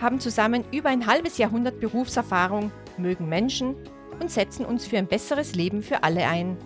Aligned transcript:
haben 0.00 0.20
zusammen 0.20 0.64
über 0.72 0.88
ein 0.88 1.06
halbes 1.06 1.38
Jahrhundert 1.38 1.80
Berufserfahrung, 1.80 2.70
mögen 2.98 3.28
Menschen 3.28 3.74
und 4.20 4.30
setzen 4.30 4.64
uns 4.64 4.86
für 4.86 4.98
ein 4.98 5.06
besseres 5.06 5.54
Leben 5.54 5.82
für 5.82 6.02
alle 6.02 6.26
ein. 6.26 6.56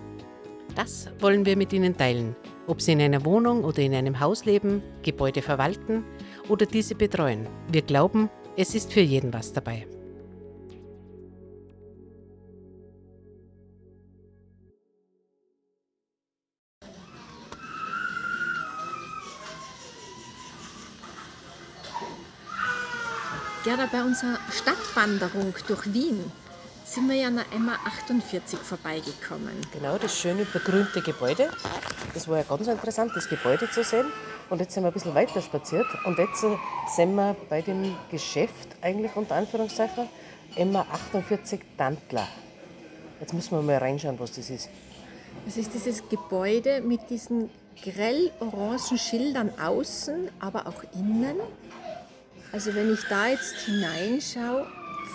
Das 0.75 1.11
wollen 1.21 1.45
wir 1.45 1.57
mit 1.57 1.73
Ihnen 1.73 1.97
teilen, 1.97 2.37
ob 2.67 2.81
Sie 2.81 2.93
in 2.93 3.01
einer 3.01 3.25
Wohnung 3.25 3.65
oder 3.65 3.81
in 3.81 3.95
einem 3.95 4.21
Haus 4.21 4.45
leben, 4.45 4.83
Gebäude 5.03 5.43
verwalten 5.43 6.05
oder 6.49 6.67
diese 6.67 6.95
betreuen. 6.95 7.49
Wir 7.73 7.83
glauben, 7.83 8.31
es 8.57 8.75
ist 8.75 8.93
für 8.93 9.01
jeden 9.01 9.33
was 9.33 9.53
dabei. 9.53 9.87
Gerda, 23.69 23.87
bei 23.93 24.03
unserer 24.03 24.39
Stadtwanderung 24.51 25.53
durch 25.67 25.93
Wien 25.93 26.33
sind 26.87 27.07
wir 27.07 27.17
ja 27.17 27.27
an 27.27 27.37
der 27.37 27.45
Emma 27.55 27.75
48 27.85 28.59
vorbeigekommen. 28.59 29.53
Genau, 29.75 29.99
das 29.99 30.19
schöne 30.19 30.47
begrünte 30.47 31.03
Gebäude. 31.03 31.51
Das 32.15 32.27
war 32.29 32.39
ja 32.39 32.45
ganz 32.45 32.67
interessant, 32.67 33.13
das 33.15 33.29
Gebäude 33.29 33.71
zu 33.71 33.85
sehen. 33.85 34.07
Und 34.49 34.63
jetzt 34.63 34.73
sind 34.73 34.85
wir 34.85 34.89
ein 34.89 34.95
bisschen 34.95 35.15
weiter 35.15 35.43
spaziert 35.43 35.85
und 36.07 36.19
jetzt 36.19 36.47
sind 36.97 37.15
wir 37.15 37.37
bei 37.51 37.61
dem 37.61 37.95
Geschäft, 38.11 38.69
eigentlich 38.81 39.15
unter 39.17 39.35
Anführungszeichen, 39.35 40.09
Emma 40.57 40.87
48 40.91 41.61
Tantler. 41.77 42.27
Jetzt 43.21 43.35
müssen 43.35 43.51
wir 43.51 43.61
mal 43.61 43.77
reinschauen, 43.77 44.19
was 44.19 44.33
das 44.33 44.49
ist. 44.49 44.71
Das 45.45 45.59
ist 45.59 45.75
dieses 45.75 46.09
Gebäude 46.09 46.81
mit 46.81 47.11
diesen 47.11 47.51
grell 47.85 48.31
orangen 48.41 48.97
Schildern 48.97 49.51
außen, 49.61 50.31
aber 50.41 50.69
auch 50.69 50.83
innen. 50.95 51.37
Also 52.51 52.75
wenn 52.75 52.93
ich 52.93 53.01
da 53.11 53.29
jetzt 53.29 53.57
hineinschaue, 53.67 54.67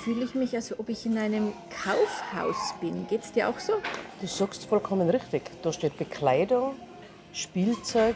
fühle 0.03 0.25
ich 0.25 0.35
mich, 0.35 0.53
als 0.55 0.77
ob 0.77 0.89
ich 0.89 1.05
in 1.05 1.17
einem 1.17 1.53
Kaufhaus 1.83 2.75
bin. 2.79 3.07
Geht 3.07 3.23
es 3.23 3.31
dir 3.31 3.49
auch 3.49 3.57
so? 3.57 3.73
Du 4.21 4.27
sagst 4.27 4.65
vollkommen 4.65 5.09
richtig. 5.09 5.43
Da 5.63 5.73
steht 5.73 5.97
Bekleidung, 5.97 6.75
Spielzeug, 7.31 8.15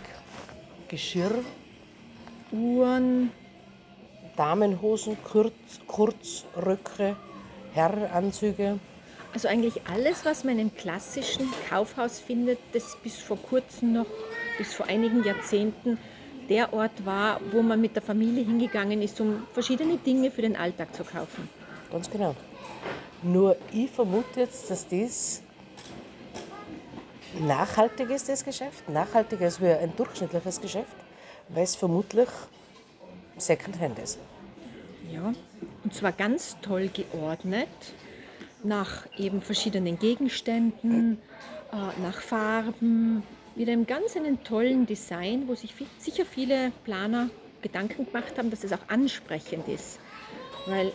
Geschirr, 0.88 1.44
Uhren, 2.52 3.32
Damenhosen, 4.36 5.18
Kurz, 5.24 5.54
Kurzröcke, 5.88 7.16
Herrenanzüge. 7.74 8.80
Also 9.34 9.48
eigentlich 9.48 9.82
alles, 9.92 10.26
was 10.26 10.44
man 10.44 10.60
im 10.60 10.76
klassischen 10.76 11.48
Kaufhaus 11.70 12.20
findet, 12.20 12.60
das 12.74 12.96
bis 13.02 13.18
vor 13.18 13.38
kurzem 13.38 13.94
noch, 13.94 14.08
bis 14.58 14.76
vor 14.76 14.86
einigen 14.86 15.24
Jahrzehnten 15.24 15.98
der 16.50 16.74
Ort 16.74 17.06
war, 17.06 17.40
wo 17.52 17.62
man 17.62 17.80
mit 17.80 17.96
der 17.96 18.02
Familie 18.02 18.44
hingegangen 18.46 19.02
ist, 19.02 19.20
um 19.20 19.44
verschiedene 19.54 19.98
Dinge 19.98 20.32
für 20.32 20.42
den 20.42 20.56
Alltag 20.56 20.94
zu 20.94 21.04
kaufen. 21.04 21.50
Ganz 21.92 22.10
genau. 22.10 22.36
Nur 23.24 23.56
ich 23.74 23.90
vermute 23.90 24.42
jetzt, 24.42 24.70
dass 24.70 24.88
das 24.88 25.42
nachhaltig 27.40 28.10
ist, 28.10 28.30
das 28.30 28.44
Geschäft. 28.44 28.88
Nachhaltiger 28.90 29.46
als 29.46 29.62
wie 29.62 29.68
ein 29.68 29.94
durchschnittliches 29.96 30.62
Geschäft, 30.62 30.96
weil 31.50 31.64
es 31.64 31.76
vermutlich 31.76 32.30
Secondhand 33.38 34.00
ist. 34.00 34.20
Ja, 35.12 35.34
und 35.84 35.94
zwar 35.94 36.12
ganz 36.12 36.58
toll 36.62 36.90
geordnet 36.90 37.70
nach 38.64 39.06
eben 39.18 39.42
verschiedenen 39.42 40.00
Gegenständen, 40.00 41.20
äh, 41.72 42.02
nach 42.02 42.20
Farben, 42.20 43.24
mit 43.58 43.68
einem 43.70 43.88
ganz 43.88 44.16
einen 44.16 44.44
tollen 44.44 44.86
Design, 44.86 45.48
wo 45.48 45.56
sich 45.56 45.74
sicher 45.98 46.26
viele 46.26 46.72
Planer 46.84 47.30
Gedanken 47.64 48.06
gemacht 48.06 48.38
haben, 48.38 48.52
dass 48.52 48.64
es 48.64 48.72
auch 48.72 48.88
ansprechend 48.88 49.68
ist. 49.68 50.00
Weil 50.68 50.92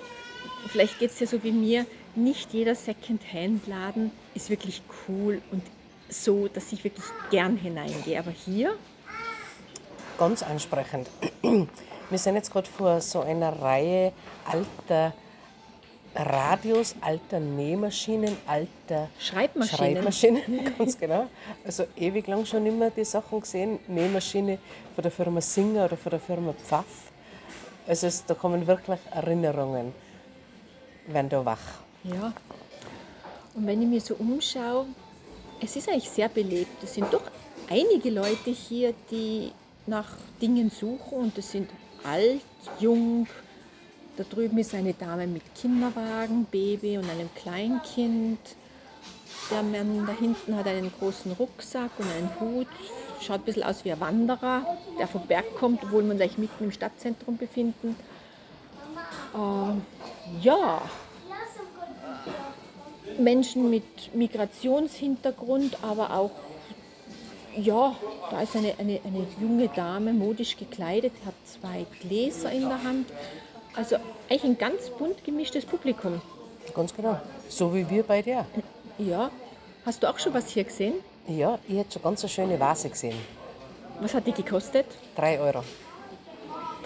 vielleicht 0.69 1.01
geht 1.01 1.11
es 1.11 1.19
ja 1.19 1.27
so 1.27 1.43
wie 1.43 1.51
mir, 1.51 1.87
nicht 2.15 2.53
jeder 2.53 2.77
Second-Hand-Laden 2.77 4.12
ist 4.34 4.49
wirklich 4.49 4.83
cool 5.09 5.43
und 5.51 5.62
so, 6.09 6.47
dass 6.47 6.72
ich 6.72 6.84
wirklich 6.84 7.05
gern 7.31 7.56
hineingehe. 7.56 8.19
Aber 8.19 8.31
hier? 8.31 8.77
Ganz 10.19 10.43
ansprechend. 10.43 11.09
Wir 11.43 12.19
sind 12.19 12.37
jetzt 12.37 12.53
gerade 12.53 12.69
vor 12.69 13.01
so 13.01 13.22
einer 13.22 13.61
Reihe 13.61 14.12
alter 14.45 15.15
Radios, 16.15 16.95
alter 17.00 17.41
Nähmaschinen, 17.41 18.37
alter 18.47 19.09
Schreibmaschinen. 19.19 19.77
Schreibmaschinen, 19.78 20.75
ganz 20.78 20.99
genau. 20.99 21.27
Also 21.65 21.84
ewig 21.97 22.27
lang 22.27 22.45
schon 22.45 22.67
immer 22.67 22.91
die 22.91 23.05
Sachen 23.05 23.41
gesehen. 23.41 23.78
Nähmaschine 23.89 24.59
von 24.95 25.03
der 25.03 25.11
Firma 25.11 25.41
Singer 25.41 25.87
oder 25.87 25.97
von 25.97 26.11
der 26.11 26.21
Firma 26.21 26.53
Pfaff. 26.53 27.12
Also 27.87 28.06
es, 28.06 28.25
da 28.25 28.34
kommen 28.34 28.67
wirklich 28.67 29.01
Erinnerungen, 29.11 29.93
werden 31.06 31.28
da 31.28 31.45
wach. 31.45 31.83
Ja. 32.05 32.33
Und 33.55 33.67
wenn 33.67 33.83
ich 33.83 33.89
mir 33.89 34.01
so 34.01 34.15
umschaue, 34.15 34.87
es 35.61 35.77
ist 35.77 35.89
eigentlich 35.89 36.11
sehr 36.11 36.28
belebt. 36.28 36.83
Es 36.83 36.95
sind 36.95 37.12
doch 37.12 37.22
einige 37.69 38.11
Leute 38.11 38.51
hier, 38.51 38.95
die 39.11 39.53
nach 39.87 40.17
Dingen 40.41 40.71
suchen 40.71 41.19
und 41.19 41.39
es 41.39 41.51
sind 41.51 41.71
alt, 42.05 42.41
jung, 42.78 43.27
da 44.17 44.25
drüben 44.25 44.59
ist 44.59 44.75
eine 44.75 44.93
Dame 44.93 45.27
mit 45.27 45.43
Kinderwagen, 45.55 46.45
Baby 46.50 46.99
und 46.99 47.09
einem 47.09 47.31
Kleinkind. 47.34 48.39
Der 49.50 49.62
Mann 49.62 50.06
da 50.06 50.12
hinten 50.12 50.56
hat 50.56 50.67
einen 50.67 50.93
großen 50.93 51.33
Rucksack 51.33 51.91
und 51.99 52.06
einen 52.11 52.31
Hut. 52.41 52.69
Schaut 53.21 53.41
ein 53.41 53.45
bisschen 53.45 53.62
aus 53.62 53.84
wie 53.84 53.93
ein 53.93 54.01
Wanderer, 54.01 54.67
der 54.99 55.09
vom 55.09 55.27
Berg 55.27 55.55
kommt, 55.59 55.83
obwohl 55.83 56.05
wir 56.05 56.12
eigentlich 56.12 56.39
mitten 56.39 56.65
im 56.65 56.72
Stadtzentrum 56.72 57.37
befinden. 57.37 57.97
Äh, 59.34 60.43
ja, 60.43 60.83
Menschen 63.19 63.71
mit 63.71 64.15
Migrationshintergrund, 64.15 65.78
aber 65.83 66.15
auch, 66.15 66.31
ja, 67.56 67.95
da 68.31 68.43
ist 68.43 68.56
eine, 68.56 68.75
eine, 68.78 69.01
eine 69.05 69.27
junge 69.41 69.69
Dame, 69.69 70.12
modisch 70.12 70.56
gekleidet, 70.56 71.12
hat 71.27 71.34
zwei 71.45 71.87
Gläser 72.01 72.51
in 72.53 72.69
der 72.69 72.83
Hand 72.83 73.06
also 73.75 73.97
eigentlich 74.28 74.44
ein 74.44 74.59
ganz 74.59 74.91
bunt 74.91 75.25
gemischtes 75.25 75.65
Publikum. 75.65 76.21
Ganz 76.75 76.94
genau. 76.94 77.21
So 77.49 77.75
wie 77.75 77.88
wir 77.88 78.03
bei 78.03 78.22
dir. 78.22 78.47
Ja. 78.99 79.31
Hast 79.84 80.03
du 80.03 80.09
auch 80.09 80.19
schon 80.19 80.33
was 80.34 80.49
hier 80.49 80.65
gesehen? 80.65 80.94
Ja, 81.27 81.59
ich 81.69 81.77
hätte 81.77 81.93
schon 81.94 82.03
ganz 82.03 82.22
eine 82.22 82.28
schöne 82.28 82.60
Vase 82.60 82.88
gesehen. 82.88 83.16
Was 84.00 84.15
hat 84.15 84.27
die 84.27 84.33
gekostet? 84.33 84.87
Drei 85.16 85.38
Euro. 85.41 85.62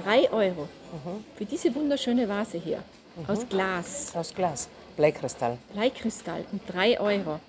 Drei 0.02 0.30
Euro? 0.30 0.62
Mhm. 0.62 1.24
Für 1.36 1.44
diese 1.44 1.74
wunderschöne 1.74 2.28
Vase 2.28 2.58
hier. 2.58 2.82
Mhm. 3.16 3.30
Aus 3.30 3.48
Glas. 3.48 4.12
Aus 4.14 4.34
Glas. 4.34 4.68
Bleikristall. 4.97 5.58
Bleikristall. 5.72 6.44
Und 6.53 6.62
drei 6.66 6.98
Euro. 7.00 7.41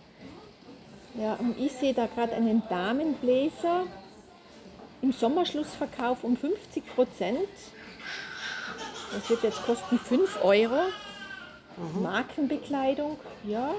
Ja, 1.15 1.33
und 1.35 1.57
ich 1.57 1.71
sehe 1.73 1.93
da 1.93 2.07
gerade 2.07 2.33
einen 2.33 2.61
Damenbläser 2.69 3.85
im 5.01 5.11
Sommerschlussverkauf 5.11 6.23
um 6.23 6.37
50 6.37 6.83
Prozent. 6.95 7.39
Das 9.13 9.29
wird 9.29 9.43
jetzt 9.43 9.65
kosten 9.65 9.99
5 9.99 10.43
Euro. 10.43 10.81
Mhm. 11.77 12.03
Markenbekleidung, 12.03 13.17
ja. 13.43 13.71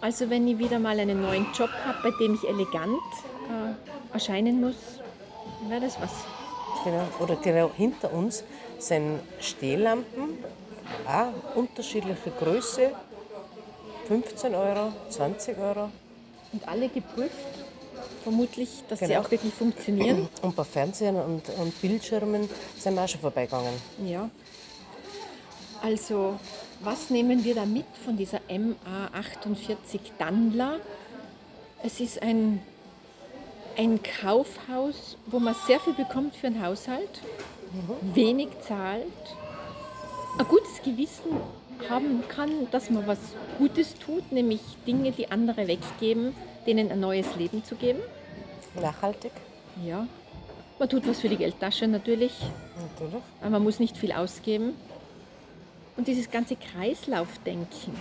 Also 0.00 0.30
wenn 0.30 0.46
ich 0.46 0.58
wieder 0.58 0.78
mal 0.78 0.98
einen 0.98 1.20
neuen 1.20 1.46
Job 1.52 1.70
habe, 1.84 1.98
bei 2.10 2.10
dem 2.20 2.34
ich 2.34 2.48
elegant 2.48 2.98
äh, 3.48 4.12
erscheinen 4.14 4.60
muss, 4.60 4.76
wäre 5.68 5.80
das 5.80 6.00
was. 6.00 6.10
Genau. 6.84 7.04
Oder 7.18 7.36
genau 7.36 7.70
hinter 7.76 8.12
uns 8.12 8.44
sind 8.78 9.20
Stehlampen, 9.40 10.38
auch 11.06 11.56
unterschiedliche 11.56 12.30
Größe, 12.30 12.92
15 14.06 14.54
Euro, 14.54 14.92
20 15.10 15.58
Euro. 15.58 15.90
Und 16.52 16.66
alle 16.66 16.88
geprüft 16.88 17.57
vermutlich, 18.28 18.68
dass 18.88 19.00
genau. 19.00 19.10
sie 19.10 19.16
auch 19.16 19.30
wirklich 19.30 19.54
funktionieren. 19.54 20.28
Und 20.42 20.54
bei 20.54 20.64
Fernsehern 20.64 21.16
und, 21.16 21.48
und 21.58 21.80
Bildschirmen 21.80 22.48
sind 22.78 22.94
wir 22.94 23.04
auch 23.04 23.08
schon 23.08 23.20
vorbeigegangen. 23.20 23.72
Ja. 24.04 24.28
Also, 25.82 26.38
was 26.80 27.08
nehmen 27.08 27.42
wir 27.44 27.54
da 27.54 27.64
mit 27.64 27.86
von 28.04 28.16
dieser 28.16 28.40
MA48 28.48 30.00
Dandler? 30.18 30.80
Es 31.82 32.00
ist 32.00 32.20
ein, 32.20 32.60
ein 33.76 34.00
Kaufhaus, 34.02 35.16
wo 35.26 35.38
man 35.38 35.54
sehr 35.66 35.80
viel 35.80 35.94
bekommt 35.94 36.34
für 36.34 36.48
einen 36.48 36.62
Haushalt, 36.62 37.22
mhm. 37.72 38.14
wenig 38.14 38.48
zahlt 38.66 39.06
ein 40.38 40.46
gutes 40.46 40.82
Gewissen 40.84 41.32
haben 41.88 42.22
kann, 42.28 42.68
dass 42.70 42.90
man 42.90 43.06
was 43.06 43.18
Gutes 43.58 43.94
tut, 43.94 44.30
nämlich 44.30 44.60
Dinge, 44.86 45.12
die 45.12 45.30
andere 45.30 45.66
weggeben, 45.66 46.34
denen 46.66 46.92
ein 46.92 47.00
neues 47.00 47.34
Leben 47.36 47.64
zu 47.64 47.74
geben. 47.74 48.00
Nachhaltig. 48.82 49.32
Ja. 49.84 50.06
Man 50.78 50.88
tut 50.88 51.06
was 51.08 51.20
für 51.20 51.28
die 51.28 51.36
Geldtasche 51.36 51.88
natürlich, 51.88 52.32
Natürlich. 52.80 53.22
aber 53.40 53.50
man 53.50 53.64
muss 53.64 53.80
nicht 53.80 53.96
viel 53.96 54.12
ausgeben. 54.12 54.74
Und 55.96 56.06
dieses 56.06 56.30
ganze 56.30 56.54
Kreislaufdenken, 56.54 57.96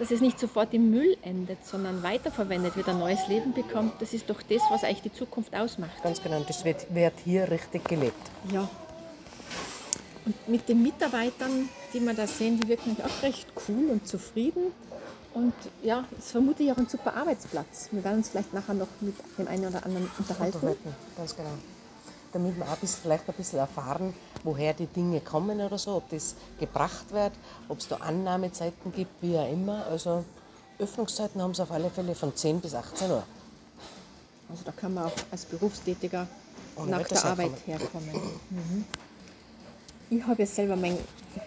dass 0.00 0.10
es 0.10 0.20
nicht 0.20 0.40
sofort 0.40 0.74
im 0.74 0.90
Müll 0.90 1.16
endet, 1.22 1.64
sondern 1.64 2.02
weiterverwendet 2.02 2.76
wird, 2.76 2.88
ein 2.88 2.98
neues 2.98 3.28
Leben 3.28 3.52
bekommt, 3.52 4.02
das 4.02 4.12
ist 4.12 4.28
doch 4.28 4.42
das, 4.42 4.62
was 4.70 4.82
eigentlich 4.82 5.02
die 5.02 5.12
Zukunft 5.12 5.54
ausmacht. 5.54 6.02
Ganz 6.02 6.20
genau. 6.20 6.40
Das 6.40 6.64
wird, 6.64 6.92
wird 6.92 7.14
hier 7.24 7.48
richtig 7.48 7.84
gelebt. 7.84 8.30
Ja. 8.52 8.68
Und 10.26 10.48
mit 10.48 10.68
den 10.68 10.82
Mitarbeitern, 10.82 11.68
die 11.94 12.00
wir 12.00 12.14
da 12.14 12.26
sehen, 12.26 12.58
die 12.58 12.68
wirken 12.68 12.96
auch 13.04 13.22
recht 13.22 13.46
cool 13.68 13.90
und 13.90 14.08
zufrieden. 14.08 14.72
Und 15.32 15.54
ja, 15.82 16.04
es 16.18 16.26
ist 16.26 16.32
vermutlich 16.32 16.72
auch 16.72 16.76
ein 16.76 16.88
super 16.88 17.14
Arbeitsplatz. 17.14 17.88
Wir 17.92 18.02
werden 18.02 18.18
uns 18.18 18.30
vielleicht 18.30 18.52
nachher 18.52 18.74
noch 18.74 18.88
mit 19.00 19.14
dem 19.38 19.46
einen 19.46 19.66
oder 19.66 19.84
anderen 19.84 20.10
unterhalten. 20.18 20.56
Unterhalten. 20.56 20.94
Ganz 21.16 21.36
genau. 21.36 21.50
Damit 22.32 22.56
wir 22.56 22.64
auch 22.64 22.76
bis, 22.76 22.96
vielleicht 22.96 23.28
ein 23.28 23.34
bisschen 23.34 23.58
erfahren, 23.58 24.14
woher 24.44 24.72
die 24.74 24.86
Dinge 24.86 25.20
kommen 25.20 25.60
oder 25.60 25.78
so, 25.78 25.96
ob 25.96 26.08
das 26.10 26.34
gebracht 26.58 27.10
wird, 27.10 27.32
ob 27.68 27.78
es 27.78 27.88
da 27.88 27.96
Annahmezeiten 27.96 28.92
gibt, 28.92 29.10
wie 29.22 29.36
auch 29.36 29.50
immer. 29.50 29.86
Also 29.86 30.24
Öffnungszeiten 30.78 31.40
haben 31.40 31.54
sie 31.54 31.62
auf 31.62 31.70
alle 31.70 31.90
Fälle 31.90 32.14
von 32.14 32.34
10 32.34 32.60
bis 32.60 32.74
18 32.74 33.10
Uhr. 33.10 33.22
Also 34.48 34.62
da 34.64 34.72
kann 34.72 34.94
man 34.94 35.04
auch 35.04 35.12
als 35.30 35.44
Berufstätiger 35.44 36.26
Ohne 36.76 36.90
nach 36.90 37.06
der 37.06 37.24
Arbeit 37.24 37.52
herkommen. 37.66 38.14
Mhm. 38.50 38.84
Ich 40.10 40.26
habe 40.26 40.42
ja 40.42 40.46
selber 40.46 40.74
mein 40.74 40.98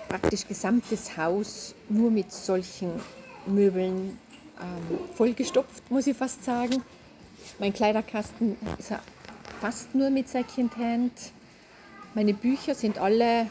praktisch 0.07 0.47
gesamtes 0.47 1.17
Haus 1.17 1.75
nur 1.89 2.09
mit 2.09 2.31
solchen 2.31 3.01
Möbeln 3.45 4.17
ähm, 4.61 4.99
vollgestopft, 5.15 5.89
muss 5.89 6.07
ich 6.07 6.15
fast 6.17 6.43
sagen. 6.43 6.83
Mein 7.59 7.73
Kleiderkasten 7.73 8.57
ist 8.79 8.93
fast 9.59 9.93
nur 9.95 10.09
mit 10.09 10.29
Secondhand. 10.29 11.11
Meine 12.15 12.33
Bücher 12.33 12.75
sind 12.75 12.97
alle 12.97 13.47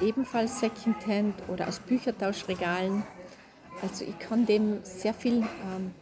ebenfalls 0.00 0.60
Secondhand 0.60 1.34
oder 1.48 1.68
aus 1.68 1.78
Büchertauschregalen. 1.80 3.02
Also 3.82 4.04
ich 4.04 4.18
kann 4.18 4.46
dem 4.46 4.80
sehr 4.84 5.14
viel, 5.14 5.38
ähm, 5.38 5.92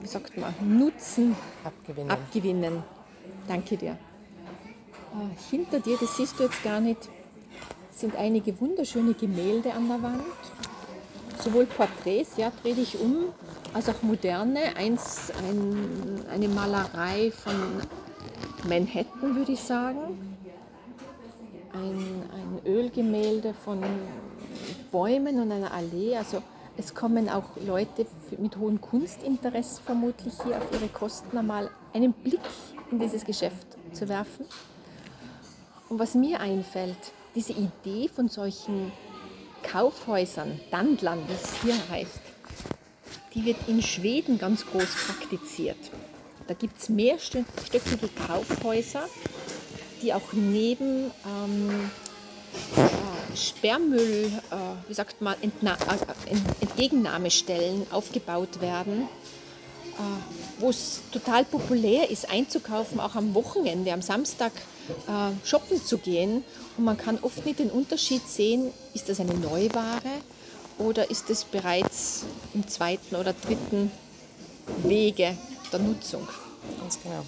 wie 0.00 0.06
sagt 0.06 0.36
man, 0.36 0.54
Nutzen 0.60 1.36
Abgewinnen. 1.64 2.10
abgewinnen. 2.10 2.82
Danke 3.46 3.76
dir. 3.76 3.92
Äh, 3.92 5.50
hinter 5.50 5.80
dir, 5.80 5.96
das 6.00 6.16
siehst 6.16 6.38
du 6.38 6.44
jetzt 6.44 6.62
gar 6.62 6.80
nicht, 6.80 7.08
sind 7.90 8.14
einige 8.16 8.58
wunderschöne 8.60 9.14
Gemälde 9.14 9.72
an 9.72 9.88
der 9.88 10.02
Wand. 10.02 10.22
Sowohl 11.42 11.66
Porträts, 11.66 12.36
ja, 12.36 12.50
dreh 12.62 12.74
dich 12.74 12.98
um, 13.00 13.26
als 13.72 13.88
auch 13.88 14.02
moderne. 14.02 14.76
Eins, 14.76 15.30
ein, 15.48 16.24
eine 16.30 16.48
Malerei 16.48 17.30
von 17.30 17.54
Manhattan, 18.68 19.36
würde 19.36 19.52
ich 19.52 19.60
sagen. 19.60 20.18
Ein, 21.72 22.22
ein 22.32 22.66
Ölgemälde 22.66 23.54
von 23.64 23.82
Bäumen 24.90 25.40
und 25.40 25.52
einer 25.52 25.72
Allee. 25.72 26.16
Also 26.16 26.42
es 26.76 26.94
kommen 26.94 27.28
auch 27.28 27.56
Leute 27.64 28.06
mit 28.38 28.56
hohem 28.56 28.80
Kunstinteresse 28.80 29.82
vermutlich 29.82 30.34
hier 30.44 30.56
auf 30.56 30.72
ihre 30.72 30.88
Kosten 30.88 31.36
einmal 31.36 31.70
einen 31.92 32.12
Blick 32.12 32.40
in 32.90 32.98
dieses 32.98 33.24
Geschäft 33.24 33.66
zu 33.92 34.08
werfen. 34.08 34.46
Und 35.88 35.98
was 35.98 36.14
mir 36.14 36.40
einfällt, 36.40 37.12
diese 37.34 37.52
Idee 37.52 38.08
von 38.08 38.28
solchen 38.28 38.92
Kaufhäusern, 39.62 40.60
Dandlern, 40.70 41.20
wie 41.28 41.34
es 41.34 41.62
hier 41.62 41.76
heißt, 41.90 42.20
die 43.34 43.44
wird 43.44 43.56
in 43.68 43.82
Schweden 43.82 44.38
ganz 44.38 44.66
groß 44.66 44.88
praktiziert. 45.06 45.78
Da 46.46 46.54
gibt 46.54 46.80
es 46.80 46.88
mehrstöckige 46.88 48.08
Kaufhäuser, 48.26 49.06
die 50.02 50.14
auch 50.14 50.32
neben 50.32 51.10
ähm, 51.26 51.90
äh, 52.76 53.36
Sperrmüll, 53.36 54.32
äh, 54.50 54.88
wie 54.88 54.94
sagt 54.94 55.20
man, 55.20 55.36
Entna 55.42 55.74
äh, 55.74 56.62
Entgegennahmestellen 56.62 57.86
aufgebaut 57.90 58.60
werden, 58.60 59.02
äh, 59.02 60.60
wo 60.60 60.70
es 60.70 61.02
total 61.12 61.44
populär 61.44 62.10
ist, 62.10 62.30
einzukaufen, 62.30 62.98
auch 62.98 63.14
am 63.14 63.34
Wochenende, 63.34 63.92
am 63.92 64.02
Samstag 64.02 64.52
shoppen 65.44 65.84
zu 65.84 65.98
gehen. 65.98 66.44
Und 66.76 66.84
man 66.84 66.96
kann 66.96 67.18
oft 67.22 67.44
nicht 67.44 67.58
den 67.58 67.70
Unterschied 67.70 68.26
sehen, 68.28 68.70
ist 68.94 69.08
das 69.08 69.20
eine 69.20 69.34
Neuware 69.34 70.00
oder 70.78 71.10
ist 71.10 71.28
es 71.30 71.44
bereits 71.44 72.24
im 72.54 72.66
zweiten 72.68 73.16
oder 73.16 73.32
dritten 73.32 73.90
Wege 74.84 75.36
der 75.72 75.78
Nutzung. 75.80 76.26
Ganz 76.80 76.98
genau. 77.02 77.24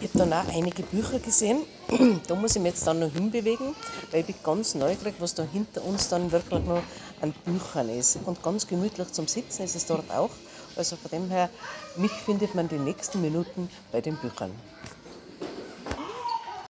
Ich 0.00 0.08
habe 0.10 0.18
dann 0.18 0.32
auch 0.32 0.54
einige 0.54 0.82
Bücher 0.82 1.18
gesehen. 1.18 1.62
Da 2.28 2.34
muss 2.34 2.56
ich 2.56 2.62
mich 2.62 2.72
jetzt 2.72 2.86
dann 2.86 2.98
noch 3.00 3.12
hinbewegen, 3.12 3.74
weil 4.10 4.20
ich 4.20 4.26
bin 4.26 4.34
ganz 4.42 4.74
neugierig, 4.74 5.14
was 5.18 5.34
da 5.34 5.42
hinter 5.42 5.84
uns 5.84 6.08
dann 6.08 6.32
wirklich 6.32 6.64
noch 6.64 6.82
an 7.20 7.32
Büchern 7.44 7.88
ist. 7.88 8.18
Und 8.24 8.42
ganz 8.42 8.66
gemütlich 8.66 9.12
zum 9.12 9.26
Sitzen 9.26 9.62
ist 9.62 9.76
es 9.76 9.86
dort 9.86 10.10
auch. 10.10 10.30
Also 10.76 10.96
von 10.96 11.10
dem 11.10 11.30
her, 11.30 11.48
mich 11.96 12.10
findet 12.10 12.54
man 12.54 12.68
die 12.68 12.78
nächsten 12.78 13.20
Minuten 13.20 13.70
bei 13.92 14.00
den 14.00 14.16
Büchern. 14.16 14.50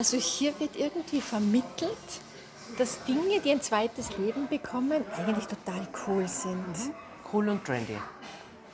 Also 0.01 0.17
hier 0.17 0.59
wird 0.59 0.77
irgendwie 0.77 1.21
vermittelt, 1.21 1.91
dass 2.79 3.03
Dinge, 3.03 3.39
die 3.39 3.51
ein 3.51 3.61
zweites 3.61 4.17
Leben 4.17 4.47
bekommen, 4.47 5.05
eigentlich 5.15 5.45
total 5.45 5.87
cool 6.07 6.27
sind. 6.27 6.91
Cool 7.31 7.49
und 7.49 7.63
trendy. 7.63 7.95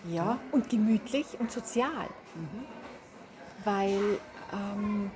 Ja, 0.09 0.39
und 0.53 0.69
gemütlich 0.69 1.25
und 1.37 1.51
sozial. 1.51 2.07
Weil 3.65 4.19
ähm, 4.53 5.11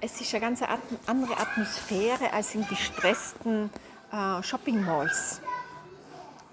es 0.00 0.18
ist 0.22 0.32
eine 0.32 0.40
ganz 0.40 0.62
andere 1.04 1.36
Atmosphäre 1.36 2.32
als 2.32 2.54
in 2.54 2.66
gestressten 2.66 3.68
äh, 4.10 4.42
Shopping-Malls. 4.42 5.42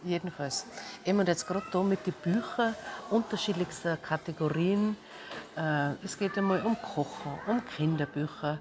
Jedenfalls. 0.03 0.65
Eben 1.05 1.19
und 1.19 1.27
jetzt 1.29 1.47
gerade 1.47 1.65
da 1.71 1.81
mit 1.83 2.05
den 2.05 2.15
Büchern 2.21 2.75
unterschiedlichster 3.09 3.95
Kategorien. 3.95 4.97
Äh, 5.59 5.95
es 6.05 6.17
geht 6.17 6.37
einmal 6.37 6.61
um 6.61 6.77
Kochen, 6.81 7.33
um 7.47 7.61
Kinderbücher, 7.75 8.59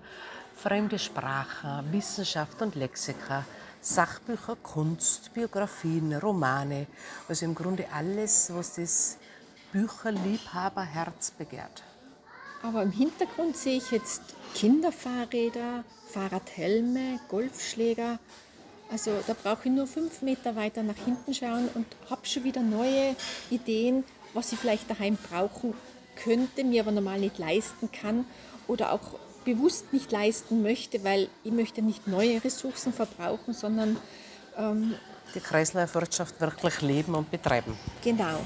fremde 0.57 0.99
Sprachen, 0.99 1.93
Wissenschaft 1.93 2.61
und 2.61 2.75
Lexika, 2.75 3.45
Sachbücher, 3.81 4.57
Kunst, 4.57 5.33
Biografien, 5.33 6.13
Romane. 6.15 6.89
Also 7.29 7.45
im 7.45 7.55
Grunde 7.55 7.87
alles, 7.95 8.53
was 8.53 8.75
das 8.75 9.19
Bücherliebhaberherz 9.73 11.31
begehrt. 11.31 11.85
Aber 12.65 12.83
im 12.83 12.91
Hintergrund 12.91 13.57
sehe 13.57 13.77
ich 13.77 13.93
jetzt 13.93 14.23
Kinderfahrräder, 14.55 15.85
Fahrradhelme, 16.09 17.21
Golfschläger. 17.29 18.19
Also 18.91 19.13
da 19.25 19.37
brauche 19.41 19.69
ich 19.69 19.71
nur 19.73 19.87
fünf 19.87 20.23
Meter 20.23 20.57
weiter 20.57 20.83
nach 20.83 20.97
hinten 20.97 21.33
schauen 21.33 21.69
und 21.75 21.87
habe 22.11 22.27
schon 22.27 22.43
wieder 22.43 22.63
neue 22.63 23.15
Ideen, 23.51 24.03
was 24.35 24.53
ich 24.53 24.59
vielleicht 24.59 24.91
daheim 24.91 25.17
brauchen 25.31 25.75
könnte, 26.25 26.65
mir 26.65 26.83
aber 26.83 26.91
normal 26.93 27.19
nicht 27.21 27.39
leisten 27.39 27.91
kann 27.93 28.25
oder 28.67 28.93
auch 28.93 29.19
bewusst 29.45 29.93
nicht 29.93 30.13
leisten 30.13 30.63
möchte, 30.63 31.03
weil 31.05 31.29
ich 31.45 31.53
möchte 31.53 31.81
nicht 31.83 32.07
neue 32.07 32.43
Ressourcen 32.45 32.93
verbrauchen, 32.93 33.55
sondern 33.55 33.97
ähm, 34.57 34.95
Die 35.35 35.41
Kreislaufwirtschaft 35.41 36.41
wirklich 36.41 36.81
leben 36.83 37.15
und 37.15 37.31
betreiben. 37.31 37.77
genau. 38.03 38.41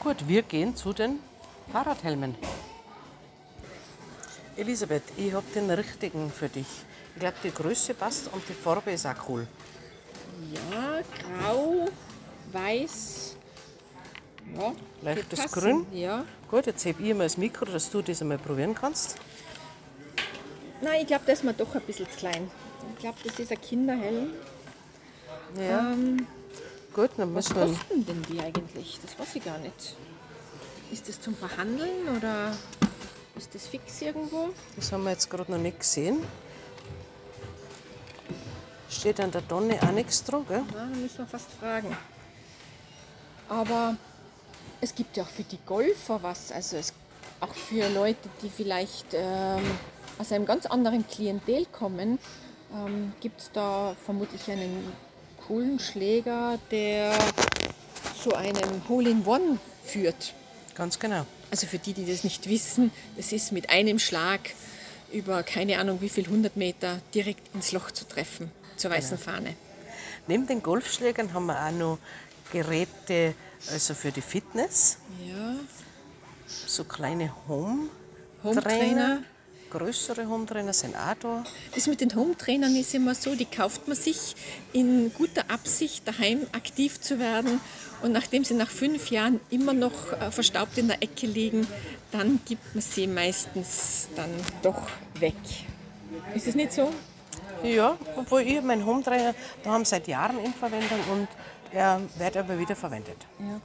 Gut, 0.00 0.28
wir 0.28 0.42
gehen 0.42 0.76
zu 0.76 0.92
den 0.92 1.18
Fahrradhelmen. 1.72 2.34
Elisabeth, 4.56 5.02
ich 5.16 5.32
habe 5.32 5.46
den 5.54 5.70
richtigen 5.70 6.30
für 6.30 6.48
dich. 6.48 6.66
Ich 7.14 7.20
glaube, 7.20 7.36
die 7.42 7.50
Größe 7.50 7.94
passt 7.94 8.30
und 8.32 8.42
die 8.48 8.52
Farbe 8.52 8.90
ist 8.92 9.06
auch 9.06 9.28
cool. 9.28 9.46
Ja, 10.52 11.00
grau, 11.18 11.86
weiß. 12.52 13.23
Ja, 14.58 14.72
Leichtes. 15.02 15.52
Grün. 15.52 15.86
Ja. 15.92 16.24
Gut, 16.50 16.66
jetzt 16.66 16.84
habe 16.86 17.02
ich 17.02 17.14
mal 17.14 17.24
das 17.24 17.36
Mikro, 17.36 17.64
dass 17.64 17.90
du 17.90 18.02
das 18.02 18.20
einmal 18.22 18.38
probieren 18.38 18.74
kannst. 18.74 19.16
Nein, 20.80 21.00
ich 21.02 21.06
glaube, 21.06 21.24
das 21.26 21.38
ist 21.38 21.44
mir 21.44 21.54
doch 21.54 21.74
ein 21.74 21.80
bisschen 21.82 22.08
zu 22.10 22.16
klein. 22.16 22.50
Ich 22.94 23.00
glaube, 23.00 23.18
das 23.24 23.38
ist 23.38 23.50
ein 23.52 23.60
Kinderhelm. 23.60 24.30
Ja. 25.58 25.92
Ähm, 25.92 26.26
Gut, 26.92 27.10
dann 27.16 27.34
was 27.34 27.48
müssen 27.48 27.56
wir. 27.56 27.76
kosten 27.76 28.06
denn 28.06 28.22
die 28.30 28.40
eigentlich? 28.40 28.98
Das 29.02 29.18
weiß 29.18 29.34
ich 29.36 29.44
gar 29.44 29.58
nicht. 29.58 29.96
Ist 30.92 31.08
das 31.08 31.20
zum 31.20 31.34
Verhandeln 31.34 32.08
oder 32.16 32.52
ist 33.36 33.54
das 33.54 33.66
fix 33.66 34.00
irgendwo? 34.02 34.50
Das 34.76 34.92
haben 34.92 35.02
wir 35.04 35.10
jetzt 35.10 35.28
gerade 35.28 35.50
noch 35.50 35.58
nicht 35.58 35.80
gesehen. 35.80 36.18
Steht 38.90 39.18
an 39.18 39.30
der 39.32 39.46
Tonne 39.48 39.76
auch 39.82 39.90
nichts 39.90 40.22
dran, 40.22 40.44
gell? 40.46 40.62
Ja, 40.72 40.78
da 40.78 40.84
müssen 40.86 41.18
wir 41.18 41.26
fast 41.26 41.50
fragen. 41.58 41.96
Aber 43.48 43.96
es 44.84 44.94
gibt 44.94 45.16
ja 45.16 45.24
auch 45.24 45.28
für 45.28 45.42
die 45.42 45.58
Golfer 45.66 46.22
was. 46.22 46.52
Also 46.52 46.76
es, 46.76 46.92
auch 47.40 47.54
für 47.54 47.88
Leute, 47.88 48.28
die 48.42 48.50
vielleicht 48.50 49.06
ähm, 49.12 49.62
aus 50.18 50.30
einem 50.30 50.46
ganz 50.46 50.66
anderen 50.66 51.06
Klientel 51.08 51.66
kommen. 51.66 52.18
ähm, 52.72 53.12
gibt 53.20 53.40
es 53.40 53.50
da 53.52 53.96
vermutlich 54.04 54.48
einen 54.50 54.92
coolen 55.46 55.78
Schläger, 55.78 56.58
der 56.70 57.12
zu 58.22 58.34
einem 58.34 58.88
Hole-in-One 58.88 59.58
führt. 59.84 60.34
Ganz 60.74 60.98
genau. 60.98 61.26
Also 61.50 61.66
für 61.66 61.78
die, 61.78 61.92
die 61.92 62.06
das 62.06 62.24
nicht 62.24 62.48
wissen, 62.48 62.90
das 63.16 63.32
ist 63.32 63.52
mit 63.52 63.70
einem 63.70 63.98
Schlag 63.98 64.40
über 65.12 65.42
keine 65.42 65.78
Ahnung 65.78 66.00
wie 66.00 66.08
viel 66.08 66.24
100 66.24 66.56
Meter 66.56 67.00
direkt 67.14 67.54
ins 67.54 67.72
Loch 67.72 67.90
zu 67.90 68.06
treffen, 68.06 68.50
zur 68.76 68.90
weißen 68.90 69.18
genau. 69.18 69.30
Fahne. 69.30 69.54
Neben 70.26 70.46
den 70.46 70.62
Golfschlägern 70.62 71.32
haben 71.32 71.46
wir 71.46 71.64
auch 71.64 71.70
noch 71.70 71.98
Geräte 72.54 73.34
also 73.70 73.94
für 73.94 74.12
die 74.12 74.20
Fitness. 74.20 74.98
Ja. 75.26 75.56
So 76.46 76.84
kleine 76.84 77.32
Home-Trainer. 77.48 77.90
Home 78.44 78.62
Trainer 78.62 79.22
größere 79.74 80.28
Hometrainer 80.28 80.72
sind 80.72 80.94
auch 80.94 81.14
da. 81.18 81.44
Das 81.74 81.88
mit 81.88 82.00
den 82.00 82.14
Hometrainern 82.14 82.76
ist 82.76 82.94
immer 82.94 83.14
so, 83.14 83.34
die 83.34 83.44
kauft 83.44 83.88
man 83.88 83.96
sich 83.96 84.36
in 84.72 85.12
guter 85.12 85.50
Absicht, 85.50 86.06
daheim 86.06 86.46
aktiv 86.52 87.00
zu 87.00 87.18
werden. 87.18 87.60
Und 88.00 88.12
nachdem 88.12 88.44
sie 88.44 88.54
nach 88.54 88.70
fünf 88.70 89.10
Jahren 89.10 89.40
immer 89.50 89.72
noch 89.72 90.12
äh, 90.12 90.30
verstaubt 90.30 90.78
in 90.78 90.86
der 90.88 91.02
Ecke 91.02 91.26
liegen, 91.26 91.66
dann 92.12 92.38
gibt 92.46 92.74
man 92.74 92.82
sie 92.82 93.08
meistens 93.08 94.08
dann 94.14 94.30
doch 94.62 94.82
weg. 95.18 95.34
Ist 96.34 96.46
es 96.46 96.54
nicht 96.54 96.72
so? 96.72 96.92
Ja, 97.64 97.96
obwohl 98.16 98.42
ich 98.42 98.62
meinen 98.62 98.86
Hometrainer 98.86 99.34
da 99.64 99.70
haben 99.70 99.84
seit 99.84 100.06
Jahren 100.06 100.38
in 100.44 100.52
Verwendung 100.52 101.00
und 101.12 101.28
er 101.74 102.00
wird 102.18 102.36
aber 102.36 102.58
wieder 102.58 102.76
verwendet. 102.76 103.16
Ja. 103.38 103.60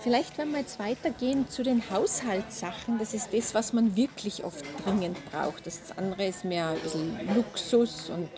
Vielleicht, 0.00 0.36
wenn 0.36 0.50
wir 0.50 0.58
jetzt 0.58 0.78
weitergehen 0.78 1.48
zu 1.48 1.62
den 1.62 1.88
Haushaltssachen, 1.90 2.98
das 2.98 3.14
ist 3.14 3.32
das, 3.32 3.54
was 3.54 3.72
man 3.72 3.96
wirklich 3.96 4.44
oft 4.44 4.64
dringend 4.84 5.16
braucht. 5.30 5.66
Das 5.66 5.96
andere 5.96 6.26
ist 6.26 6.44
mehr 6.44 6.68
ein 6.68 6.80
bisschen 6.80 7.34
Luxus 7.34 8.10
und 8.10 8.28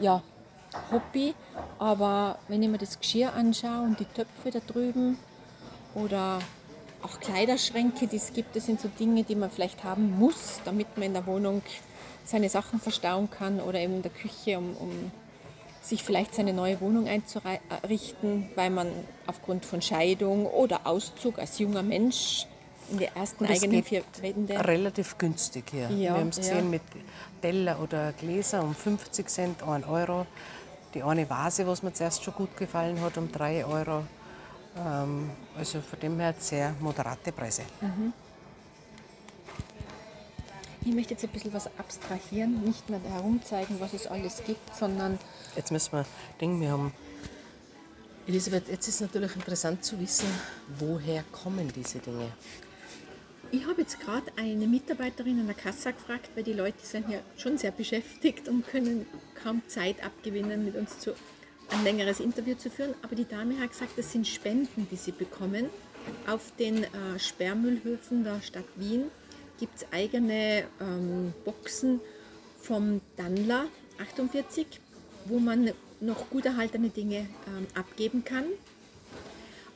ja, 0.00 0.22
Hobby. 0.90 1.34
Aber 1.78 2.38
wenn 2.48 2.62
ich 2.62 2.68
mir 2.68 2.78
das 2.78 2.98
Geschirr 2.98 3.32
anschaue 3.32 3.82
und 3.82 4.00
die 4.00 4.04
Töpfe 4.04 4.50
da 4.50 4.58
drüben 4.60 5.16
oder 5.94 6.40
auch 7.02 7.20
Kleiderschränke, 7.20 8.06
die 8.06 8.16
es 8.16 8.32
gibt, 8.32 8.54
das 8.54 8.66
sind 8.66 8.80
so 8.80 8.88
Dinge, 8.88 9.22
die 9.22 9.34
man 9.34 9.50
vielleicht 9.50 9.84
haben 9.84 10.18
muss, 10.18 10.60
damit 10.64 10.96
man 10.96 11.06
in 11.06 11.14
der 11.14 11.26
Wohnung 11.26 11.62
seine 12.24 12.48
Sachen 12.48 12.80
verstauen 12.80 13.30
kann 13.30 13.60
oder 13.60 13.78
eben 13.78 13.96
in 13.96 14.02
der 14.02 14.12
Küche, 14.12 14.58
um, 14.58 14.76
um 14.76 15.10
sich 15.82 16.02
vielleicht 16.02 16.34
seine 16.34 16.52
neue 16.52 16.80
Wohnung 16.80 17.08
einzurichten, 17.08 18.48
weil 18.54 18.70
man 18.70 18.88
aufgrund 19.26 19.66
von 19.66 19.82
Scheidung 19.82 20.46
oder 20.46 20.86
Auszug 20.86 21.38
als 21.38 21.58
junger 21.58 21.82
Mensch 21.82 22.46
in 22.90 22.98
die 22.98 23.06
ersten 23.06 23.46
eigenen 23.46 23.82
vier 23.82 24.02
Wände. 24.20 24.64
Relativ 24.64 25.18
günstig 25.18 25.64
hier. 25.70 25.88
Ja, 25.90 25.96
Wir 25.96 26.12
haben 26.12 26.28
es 26.28 26.36
gesehen 26.36 26.64
ja. 26.64 26.70
mit 26.70 26.82
Teller 27.40 27.80
oder 27.80 28.12
Gläser 28.12 28.62
um 28.62 28.74
50 28.74 29.28
Cent, 29.28 29.62
1 29.62 29.86
Euro. 29.86 30.26
Die 30.94 31.02
eine 31.02 31.28
Vase, 31.28 31.66
was 31.66 31.82
mir 31.82 31.92
zuerst 31.92 32.22
schon 32.22 32.34
gut 32.34 32.56
gefallen 32.56 33.00
hat, 33.00 33.16
um 33.16 33.30
3 33.32 33.64
Euro. 33.64 34.04
Ähm, 34.76 35.30
also 35.56 35.80
von 35.80 35.98
dem 36.00 36.18
her 36.20 36.34
sehr 36.38 36.74
moderate 36.80 37.32
Preise. 37.32 37.62
Mhm. 37.80 38.12
Ich 40.84 40.92
möchte 40.92 41.14
jetzt 41.14 41.22
ein 41.22 41.30
bisschen 41.30 41.52
was 41.52 41.66
abstrahieren, 41.78 42.64
nicht 42.64 42.90
mehr 42.90 43.00
herumzeigen, 43.00 43.78
was 43.78 43.92
es 43.92 44.08
alles 44.08 44.42
gibt, 44.44 44.74
sondern. 44.74 45.18
Jetzt 45.54 45.70
müssen 45.70 45.92
wir 45.92 46.04
denken, 46.40 46.60
wir 46.60 46.70
haben. 46.70 46.92
Elisabeth, 48.26 48.68
jetzt 48.68 48.88
ist 48.88 49.00
natürlich 49.00 49.34
interessant 49.36 49.84
zu 49.84 49.98
wissen, 50.00 50.28
woher 50.78 51.24
kommen 51.32 51.72
diese 51.74 51.98
Dinge? 51.98 52.28
Ich 53.50 53.66
habe 53.66 53.82
jetzt 53.82 54.00
gerade 54.00 54.26
eine 54.36 54.66
Mitarbeiterin 54.66 55.40
an 55.40 55.46
der 55.46 55.54
Kasse 55.54 55.92
gefragt, 55.92 56.30
weil 56.34 56.42
die 56.42 56.52
Leute 56.52 56.84
sind 56.84 57.08
ja 57.10 57.18
schon 57.36 57.58
sehr 57.58 57.70
beschäftigt 57.70 58.48
und 58.48 58.66
können 58.66 59.06
kaum 59.42 59.62
Zeit 59.68 60.02
abgewinnen, 60.04 60.64
mit 60.64 60.74
uns 60.74 60.98
zu, 60.98 61.14
ein 61.70 61.84
längeres 61.84 62.18
Interview 62.18 62.54
zu 62.54 62.70
führen. 62.70 62.94
Aber 63.02 63.14
die 63.14 63.28
Dame 63.28 63.58
hat 63.60 63.70
gesagt, 63.70 63.98
das 63.98 64.10
sind 64.10 64.26
Spenden, 64.26 64.88
die 64.90 64.96
sie 64.96 65.12
bekommen 65.12 65.66
auf 66.26 66.52
den 66.58 66.84
äh, 66.84 67.18
Sperrmüllhöfen 67.18 68.24
der 68.24 68.40
Stadt 68.40 68.64
Wien 68.76 69.10
gibt 69.62 69.76
es 69.76 69.86
eigene 69.92 70.64
ähm, 70.80 71.32
Boxen 71.44 72.00
vom 72.60 73.00
Dandler 73.16 73.66
48, 74.00 74.66
wo 75.26 75.38
man 75.38 75.70
noch 76.00 76.30
gut 76.30 76.46
erhaltene 76.46 76.88
Dinge 76.88 77.28
ähm, 77.46 77.68
abgeben 77.72 78.24
kann. 78.24 78.46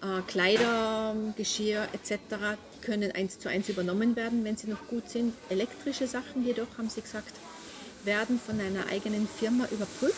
Äh, 0.02 0.22
Kleider, 0.26 1.14
Geschirr 1.36 1.86
etc. 1.92 2.58
können 2.82 3.12
eins 3.12 3.38
zu 3.38 3.48
eins 3.48 3.68
übernommen 3.68 4.16
werden, 4.16 4.42
wenn 4.42 4.56
sie 4.56 4.66
noch 4.66 4.88
gut 4.88 5.08
sind. 5.08 5.34
Elektrische 5.50 6.08
Sachen 6.08 6.44
jedoch, 6.44 6.66
haben 6.78 6.90
sie 6.90 7.02
gesagt, 7.02 7.34
werden 8.02 8.40
von 8.44 8.58
einer 8.58 8.88
eigenen 8.88 9.28
Firma 9.28 9.68
überprüft. 9.70 10.16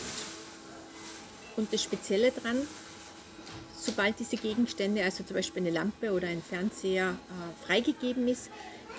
Und 1.57 1.71
das 1.71 1.83
Spezielle 1.83 2.31
daran, 2.31 2.57
sobald 3.79 4.19
diese 4.19 4.37
Gegenstände, 4.37 5.03
also 5.03 5.23
zum 5.23 5.35
Beispiel 5.35 5.61
eine 5.61 5.69
Lampe 5.69 6.11
oder 6.11 6.27
ein 6.27 6.41
Fernseher, 6.41 7.09
äh, 7.11 7.65
freigegeben 7.67 8.27
ist, 8.27 8.49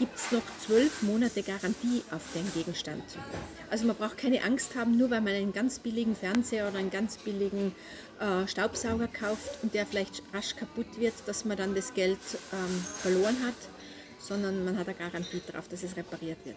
gibt 0.01 0.17
es 0.17 0.33
noch 0.33 0.43
zwölf 0.67 1.03
Monate 1.03 1.43
Garantie 1.43 2.03
auf 2.11 2.23
den 2.35 2.51
Gegenstand. 2.55 3.03
Also 3.71 3.87
man 3.87 3.95
braucht 3.95 4.17
keine 4.17 4.43
Angst 4.43 4.75
haben, 4.75 4.97
nur 4.97 5.11
weil 5.11 5.21
man 5.21 5.35
einen 5.35 5.53
ganz 5.53 5.79
billigen 5.79 6.17
Fernseher 6.17 6.67
oder 6.69 6.79
einen 6.79 6.89
ganz 6.89 7.19
billigen 7.19 7.75
äh, 8.19 8.49
Staubsauger 8.49 9.09
kauft 9.09 9.63
und 9.63 9.75
der 9.75 9.85
vielleicht 9.85 10.23
rasch 10.33 10.57
kaputt 10.57 10.99
wird, 10.99 11.13
dass 11.27 11.45
man 11.45 11.59
dann 11.59 11.75
das 11.75 11.93
Geld 11.93 12.19
ähm, 12.55 12.85
verloren 13.03 13.37
hat, 13.45 13.55
sondern 14.19 14.65
man 14.65 14.79
hat 14.79 14.89
eine 14.89 14.97
Garantie 14.97 15.43
darauf, 15.47 15.69
dass 15.69 15.83
es 15.83 15.95
repariert 15.95 16.39
wird. 16.47 16.57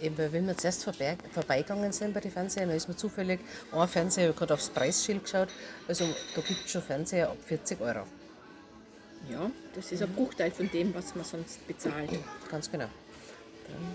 Eben, 0.00 0.16
weil 0.16 0.32
wenn 0.32 0.46
wir 0.46 0.56
zuerst 0.56 0.84
vorbei, 0.84 1.18
vorbeigegangen 1.32 1.90
sind 1.90 2.14
bei 2.14 2.20
den 2.20 2.30
Fernsehern, 2.30 2.68
da 2.68 2.76
ist 2.76 2.86
mir 2.86 2.96
zufällig 2.96 3.40
ein 3.72 3.88
Fernseher, 3.88 4.30
ich 4.30 4.36
gerade 4.36 4.54
aufs 4.54 4.70
Preisschild 4.70 5.24
geschaut, 5.24 5.48
also 5.88 6.04
da 6.36 6.40
gibt 6.40 6.64
es 6.64 6.70
schon 6.70 6.82
Fernseher 6.82 7.30
ab 7.30 7.38
40 7.44 7.80
Euro. 7.80 8.06
Ja, 9.28 9.50
das 9.74 9.92
ist 9.92 10.02
ein 10.02 10.12
Bruchteil 10.12 10.50
von 10.50 10.70
dem, 10.70 10.94
was 10.94 11.14
man 11.14 11.24
sonst 11.24 11.66
bezahlt. 11.66 12.10
Ganz 12.50 12.70
genau. 12.70 12.88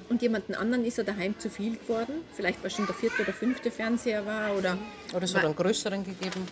Und 0.09 0.21
jemanden 0.21 0.55
anderen 0.55 0.85
ist 0.85 0.97
er 0.97 1.03
daheim 1.03 1.37
zu 1.39 1.49
viel 1.49 1.77
geworden, 1.77 2.23
vielleicht 2.33 2.63
weil 2.63 2.69
schon 2.69 2.85
der 2.85 2.95
vierte 2.95 3.21
oder 3.23 3.33
fünfte 3.33 3.71
Fernseher 3.71 4.25
war 4.25 4.55
oder. 4.55 4.77
Oder 5.13 5.23
es 5.23 5.35
hat 5.35 5.43
einen 5.43 5.55
größeren 5.55 6.03
gegeben. 6.03 6.47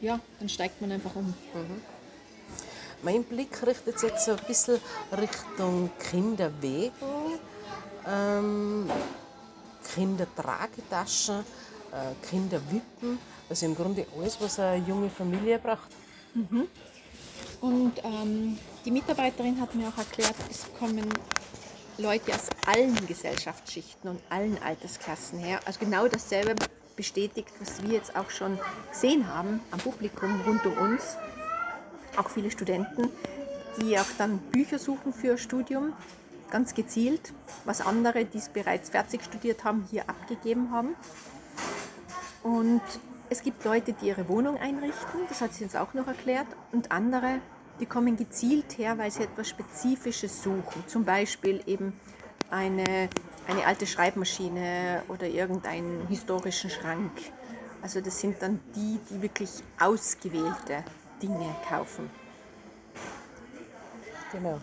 Ja, 0.00 0.20
dann 0.38 0.48
steigt 0.48 0.80
man 0.80 0.92
einfach 0.92 1.14
um. 1.14 1.26
Mhm. 1.26 1.80
Mein 3.02 3.24
Blick 3.24 3.66
richtet 3.66 3.98
sich 3.98 4.10
jetzt 4.10 4.24
so 4.24 4.32
ein 4.32 4.40
bisschen 4.46 4.80
Richtung 5.12 5.90
Kinderwegen, 6.10 6.92
ähm, 8.06 8.90
Kindertragetaschen, 9.94 11.40
äh, 11.40 12.26
Kinderwippen, 12.28 13.18
also 13.48 13.66
im 13.66 13.74
Grunde 13.74 14.06
alles, 14.16 14.40
was 14.40 14.58
eine 14.58 14.82
junge 14.86 15.10
Familie 15.10 15.58
braucht. 15.58 15.90
Mhm. 16.34 16.66
Und 17.64 17.94
ähm, 18.04 18.58
die 18.84 18.90
Mitarbeiterin 18.90 19.58
hat 19.58 19.74
mir 19.74 19.88
auch 19.88 19.96
erklärt, 19.96 20.34
es 20.50 20.66
kommen 20.78 21.08
Leute 21.96 22.34
aus 22.34 22.50
allen 22.66 22.94
Gesellschaftsschichten 23.06 24.10
und 24.10 24.20
allen 24.28 24.62
Altersklassen 24.62 25.38
her. 25.38 25.60
Also 25.64 25.80
genau 25.80 26.06
dasselbe 26.06 26.56
bestätigt, 26.94 27.48
was 27.60 27.82
wir 27.82 27.94
jetzt 27.94 28.16
auch 28.16 28.28
schon 28.28 28.58
gesehen 28.92 29.32
haben 29.34 29.60
am 29.70 29.78
Publikum 29.78 30.42
rund 30.46 30.66
um 30.66 30.76
uns. 30.76 31.16
Auch 32.18 32.28
viele 32.28 32.50
Studenten, 32.50 33.08
die 33.80 33.98
auch 33.98 34.12
dann 34.18 34.40
Bücher 34.52 34.78
suchen 34.78 35.14
für 35.14 35.38
Studium, 35.38 35.94
ganz 36.50 36.74
gezielt, 36.74 37.32
was 37.64 37.80
andere, 37.80 38.26
die 38.26 38.38
es 38.38 38.50
bereits 38.50 38.90
fertig 38.90 39.24
studiert 39.24 39.64
haben, 39.64 39.88
hier 39.90 40.10
abgegeben 40.10 40.70
haben. 40.70 40.94
Und 42.42 42.82
es 43.30 43.42
gibt 43.42 43.64
Leute, 43.64 43.94
die 43.94 44.08
ihre 44.08 44.28
Wohnung 44.28 44.58
einrichten, 44.58 45.20
das 45.30 45.40
hat 45.40 45.54
sie 45.54 45.64
uns 45.64 45.74
auch 45.74 45.94
noch 45.94 46.06
erklärt, 46.06 46.46
und 46.72 46.92
andere, 46.92 47.40
die 47.80 47.86
kommen 47.86 48.16
gezielt 48.16 48.78
her, 48.78 48.96
weil 48.98 49.10
sie 49.10 49.24
etwas 49.24 49.48
Spezifisches 49.48 50.42
suchen. 50.42 50.84
Zum 50.86 51.04
Beispiel 51.04 51.62
eben 51.66 51.92
eine, 52.50 53.08
eine 53.46 53.66
alte 53.66 53.86
Schreibmaschine 53.86 55.02
oder 55.08 55.26
irgendeinen 55.26 56.06
historischen 56.06 56.70
Schrank. 56.70 57.12
Also 57.82 58.00
das 58.00 58.20
sind 58.20 58.40
dann 58.40 58.60
die, 58.74 58.98
die 59.10 59.20
wirklich 59.20 59.50
ausgewählte 59.78 60.84
Dinge 61.20 61.54
kaufen. 61.68 62.08
Genau. 64.32 64.58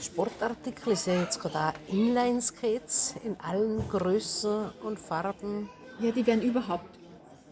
Sportartikel 0.00 0.94
ist 0.94 1.06
ja 1.06 1.20
jetzt 1.20 1.40
gerade 1.40 1.76
auch 1.76 1.92
Inline-Skates 1.92 3.16
in 3.22 3.36
allen 3.40 3.86
Größen 3.88 4.70
und 4.82 4.98
Farben. 4.98 5.68
Ja, 6.00 6.10
die 6.10 6.26
werden 6.26 6.42
überhaupt 6.42 6.98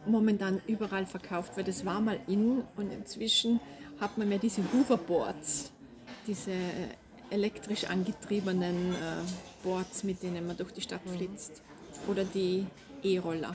momentan 0.07 0.61
überall 0.67 1.07
verkauft, 1.07 1.57
weil 1.57 1.65
das 1.65 1.85
war 1.85 2.01
mal 2.01 2.19
in 2.27 2.65
und 2.77 2.91
inzwischen 2.91 3.61
hat 4.03 4.19
man 4.19 4.29
mehr 4.29 4.39
diese 4.39 4.63
Hoverboards, 4.73 5.71
diese 6.27 6.53
elektrisch 7.31 7.85
angetriebenen 7.85 8.93
äh, 8.93 8.97
Boards, 9.63 10.03
mit 10.03 10.23
denen 10.23 10.47
man 10.47 10.57
durch 10.57 10.73
die 10.73 10.81
Stadt 10.81 11.07
mhm. 11.07 11.17
flitzt. 11.17 11.63
Oder 12.09 12.25
die 12.25 12.67
E-Roller. 13.03 13.55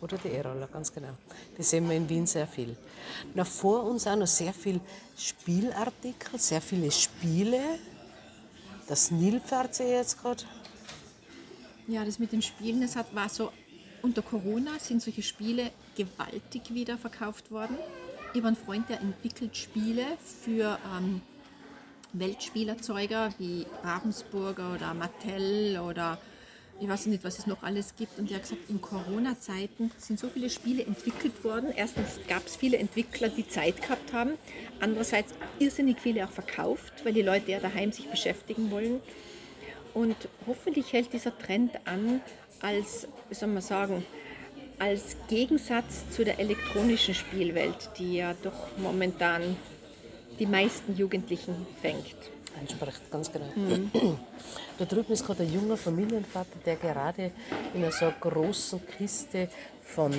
Oder 0.00 0.18
die 0.18 0.28
E-Roller, 0.28 0.66
ganz 0.66 0.92
genau. 0.92 1.14
Die 1.56 1.62
sehen 1.62 1.88
wir 1.88 1.96
in 1.96 2.08
Wien 2.08 2.26
sehr 2.26 2.48
viel. 2.48 2.76
Na, 3.34 3.44
vor 3.44 3.84
uns 3.84 4.06
auch 4.08 4.16
noch 4.16 4.26
sehr 4.26 4.52
viel 4.52 4.80
Spielartikel, 5.16 6.38
sehr 6.38 6.60
viele 6.60 6.90
Spiele. 6.90 7.60
Das 8.88 9.12
Nilpferd 9.12 9.74
sehe 9.74 9.86
ich 9.86 9.92
jetzt 9.92 10.20
gerade. 10.20 10.42
Ja, 11.86 12.04
das 12.04 12.18
mit 12.18 12.32
dem 12.32 12.42
Spielen, 12.42 12.80
das 12.80 12.96
hat, 12.96 13.14
war 13.14 13.28
so, 13.28 13.52
unter 14.02 14.20
Corona 14.20 14.72
sind 14.80 15.00
solche 15.00 15.22
Spiele 15.22 15.70
gewaltig 15.96 16.74
wieder 16.74 16.98
verkauft 16.98 17.52
worden. 17.52 17.78
Habe 18.36 18.48
einen 18.48 18.56
Freund, 18.56 18.90
der 18.90 19.00
entwickelt 19.00 19.56
Spiele 19.56 20.04
für 20.42 20.78
ähm, 20.94 21.22
Weltspielerzeuger 22.12 23.30
wie 23.38 23.66
Ravensburger 23.82 24.74
oder 24.74 24.92
Mattel 24.92 25.80
oder 25.80 26.18
ich 26.78 26.86
weiß 26.86 27.06
nicht, 27.06 27.24
was 27.24 27.38
es 27.38 27.46
noch 27.46 27.62
alles 27.62 27.96
gibt. 27.96 28.18
Und 28.18 28.30
er 28.30 28.36
hat 28.36 28.42
gesagt, 28.42 28.68
in 28.68 28.82
Corona-Zeiten 28.82 29.90
sind 29.96 30.20
so 30.20 30.28
viele 30.28 30.50
Spiele 30.50 30.84
entwickelt 30.84 31.44
worden. 31.44 31.72
Erstens 31.74 32.20
gab 32.28 32.44
es 32.44 32.56
viele 32.56 32.76
Entwickler, 32.76 33.30
die 33.30 33.48
Zeit 33.48 33.80
gehabt 33.80 34.12
haben. 34.12 34.32
Andererseits 34.80 35.32
irrsinnig 35.58 35.98
viele 35.98 36.22
auch 36.26 36.30
verkauft, 36.30 36.92
weil 37.06 37.14
die 37.14 37.22
Leute 37.22 37.52
ja 37.52 37.58
daheim 37.58 37.90
sich 37.90 38.06
beschäftigen 38.10 38.70
wollen. 38.70 39.00
Und 39.94 40.16
hoffentlich 40.46 40.92
hält 40.92 41.14
dieser 41.14 41.36
Trend 41.38 41.70
an 41.86 42.20
als, 42.60 43.08
wie 43.30 43.34
soll 43.34 43.48
man 43.48 43.62
sagen, 43.62 44.04
als 44.78 45.16
Gegensatz 45.28 46.08
zu 46.10 46.24
der 46.24 46.38
elektronischen 46.38 47.14
Spielwelt, 47.14 47.90
die 47.98 48.16
ja 48.16 48.34
doch 48.42 48.68
momentan 48.76 49.56
die 50.38 50.46
meisten 50.46 50.96
Jugendlichen 50.96 51.66
fängt. 51.80 52.16
Anspricht, 52.58 53.10
ganz 53.10 53.30
genau. 53.30 53.46
Mhm. 53.54 53.90
Da 54.78 54.84
drüben 54.84 55.12
ist 55.12 55.24
gerade 55.24 55.42
ein 55.42 55.52
junger 55.52 55.76
Familienvater, 55.76 56.58
der 56.64 56.76
gerade 56.76 57.30
in 57.74 57.90
so 57.90 58.06
einer 58.06 58.14
großen 58.20 58.80
Kiste 58.98 59.48
von 59.82 60.12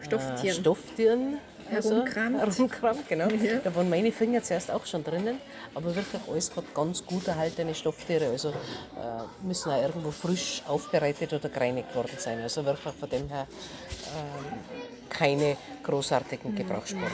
Stofftieren, 0.00 0.56
äh, 0.56 0.60
Stofftieren 0.60 1.38
herumkramt. 1.74 2.40
Also, 2.40 2.56
herumkramt 2.58 3.08
genau. 3.08 3.28
Ja. 3.28 3.58
Da 3.62 3.74
waren 3.74 3.88
meine 3.90 4.12
Finger 4.12 4.42
zuerst 4.42 4.70
auch 4.70 4.84
schon 4.86 5.04
drinnen, 5.04 5.38
aber 5.74 5.94
wirklich 5.94 6.20
alles 6.28 6.50
gerade 6.50 6.66
ganz 6.74 7.04
gut 7.04 7.26
erhaltene 7.28 7.74
Stofftiere. 7.74 8.28
Also 8.28 8.50
äh, 8.50 8.52
müssen 9.42 9.70
auch 9.70 9.82
irgendwo 9.82 10.10
frisch 10.10 10.62
aufbereitet 10.66 11.32
oder 11.32 11.48
gereinigt 11.48 11.94
worden 11.94 12.16
sein. 12.18 12.40
Also 12.40 12.64
wirklich 12.64 12.94
von 12.94 13.10
dem 13.10 13.28
her 13.28 13.46
äh, 13.48 15.08
keine 15.08 15.56
großartigen 15.82 16.52
mhm. 16.52 16.56
Gebrauchsspuren. 16.56 17.12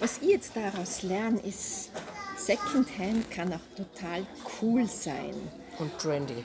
Was 0.00 0.18
ich 0.18 0.28
jetzt 0.28 0.52
daraus 0.54 1.02
lerne, 1.02 1.40
ist, 1.40 1.90
Secondhand 2.36 3.30
kann 3.30 3.52
auch 3.52 3.76
total 3.76 4.26
cool 4.60 4.86
sein. 4.86 5.34
Und 5.78 5.98
trendy. 5.98 6.44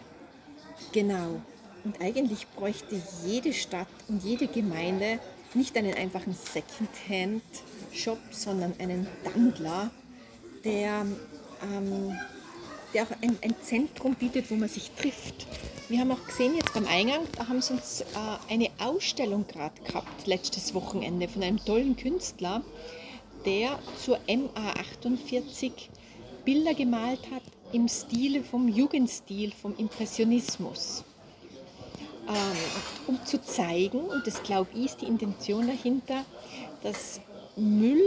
Genau. 0.94 1.42
Und 1.84 2.00
eigentlich 2.02 2.48
bräuchte 2.56 3.02
jede 3.26 3.54
Stadt 3.54 3.88
und 4.08 4.24
jede 4.24 4.48
Gemeinde 4.48 5.20
nicht 5.56 5.76
einen 5.78 5.94
einfachen 5.94 6.34
Secondhand-Shop, 6.34 8.20
sondern 8.32 8.74
einen 8.80 9.08
Dandler, 9.24 9.92
der, 10.64 11.06
ähm, 11.64 12.18
der 12.94 13.04
auch 13.04 13.12
ein, 13.22 13.38
ein, 13.42 13.56
Zentrum 13.62 14.16
bietet, 14.16 14.50
wo 14.50 14.56
man 14.56 14.70
sich 14.70 14.92
trifft. 14.92 15.48
Wir 15.90 16.00
haben 16.00 16.12
auch 16.12 16.26
gesehen 16.26 16.56
jetzt 16.56 16.74
beim 16.74 16.88
Eingang, 16.88 17.28
da 17.38 17.48
haben 17.48 17.62
sie 17.62 17.74
uns 17.74 18.02
äh, 18.02 18.54
eine 18.54 18.70
Ausstellung 18.80 19.46
gerade 19.48 19.82
gehabt, 19.82 20.28
letztes 20.28 20.74
Wochenende, 20.74 21.28
von 21.28 21.44
einem 21.44 21.64
tollen 21.64 21.96
Künstler, 21.98 22.62
der 23.46 23.80
zur 24.04 24.20
MA48 24.28 25.72
Bilder 26.46 26.74
gemalt 26.74 27.30
hat 27.32 27.44
im 27.74 27.88
Stile 27.88 28.44
vom 28.44 28.68
Jugendstil, 28.68 29.52
vom 29.52 29.76
Impressionismus. 29.78 31.04
Ähm, 32.28 32.58
um 33.08 33.26
zu 33.26 33.42
zeigen, 33.42 34.00
und 34.00 34.28
das 34.28 34.44
glaube 34.44 34.70
ich 34.74 34.86
ist 34.86 35.02
die 35.02 35.06
Intention 35.06 35.68
dahinter, 35.68 36.24
dass 36.84 37.20
Müll 37.56 38.02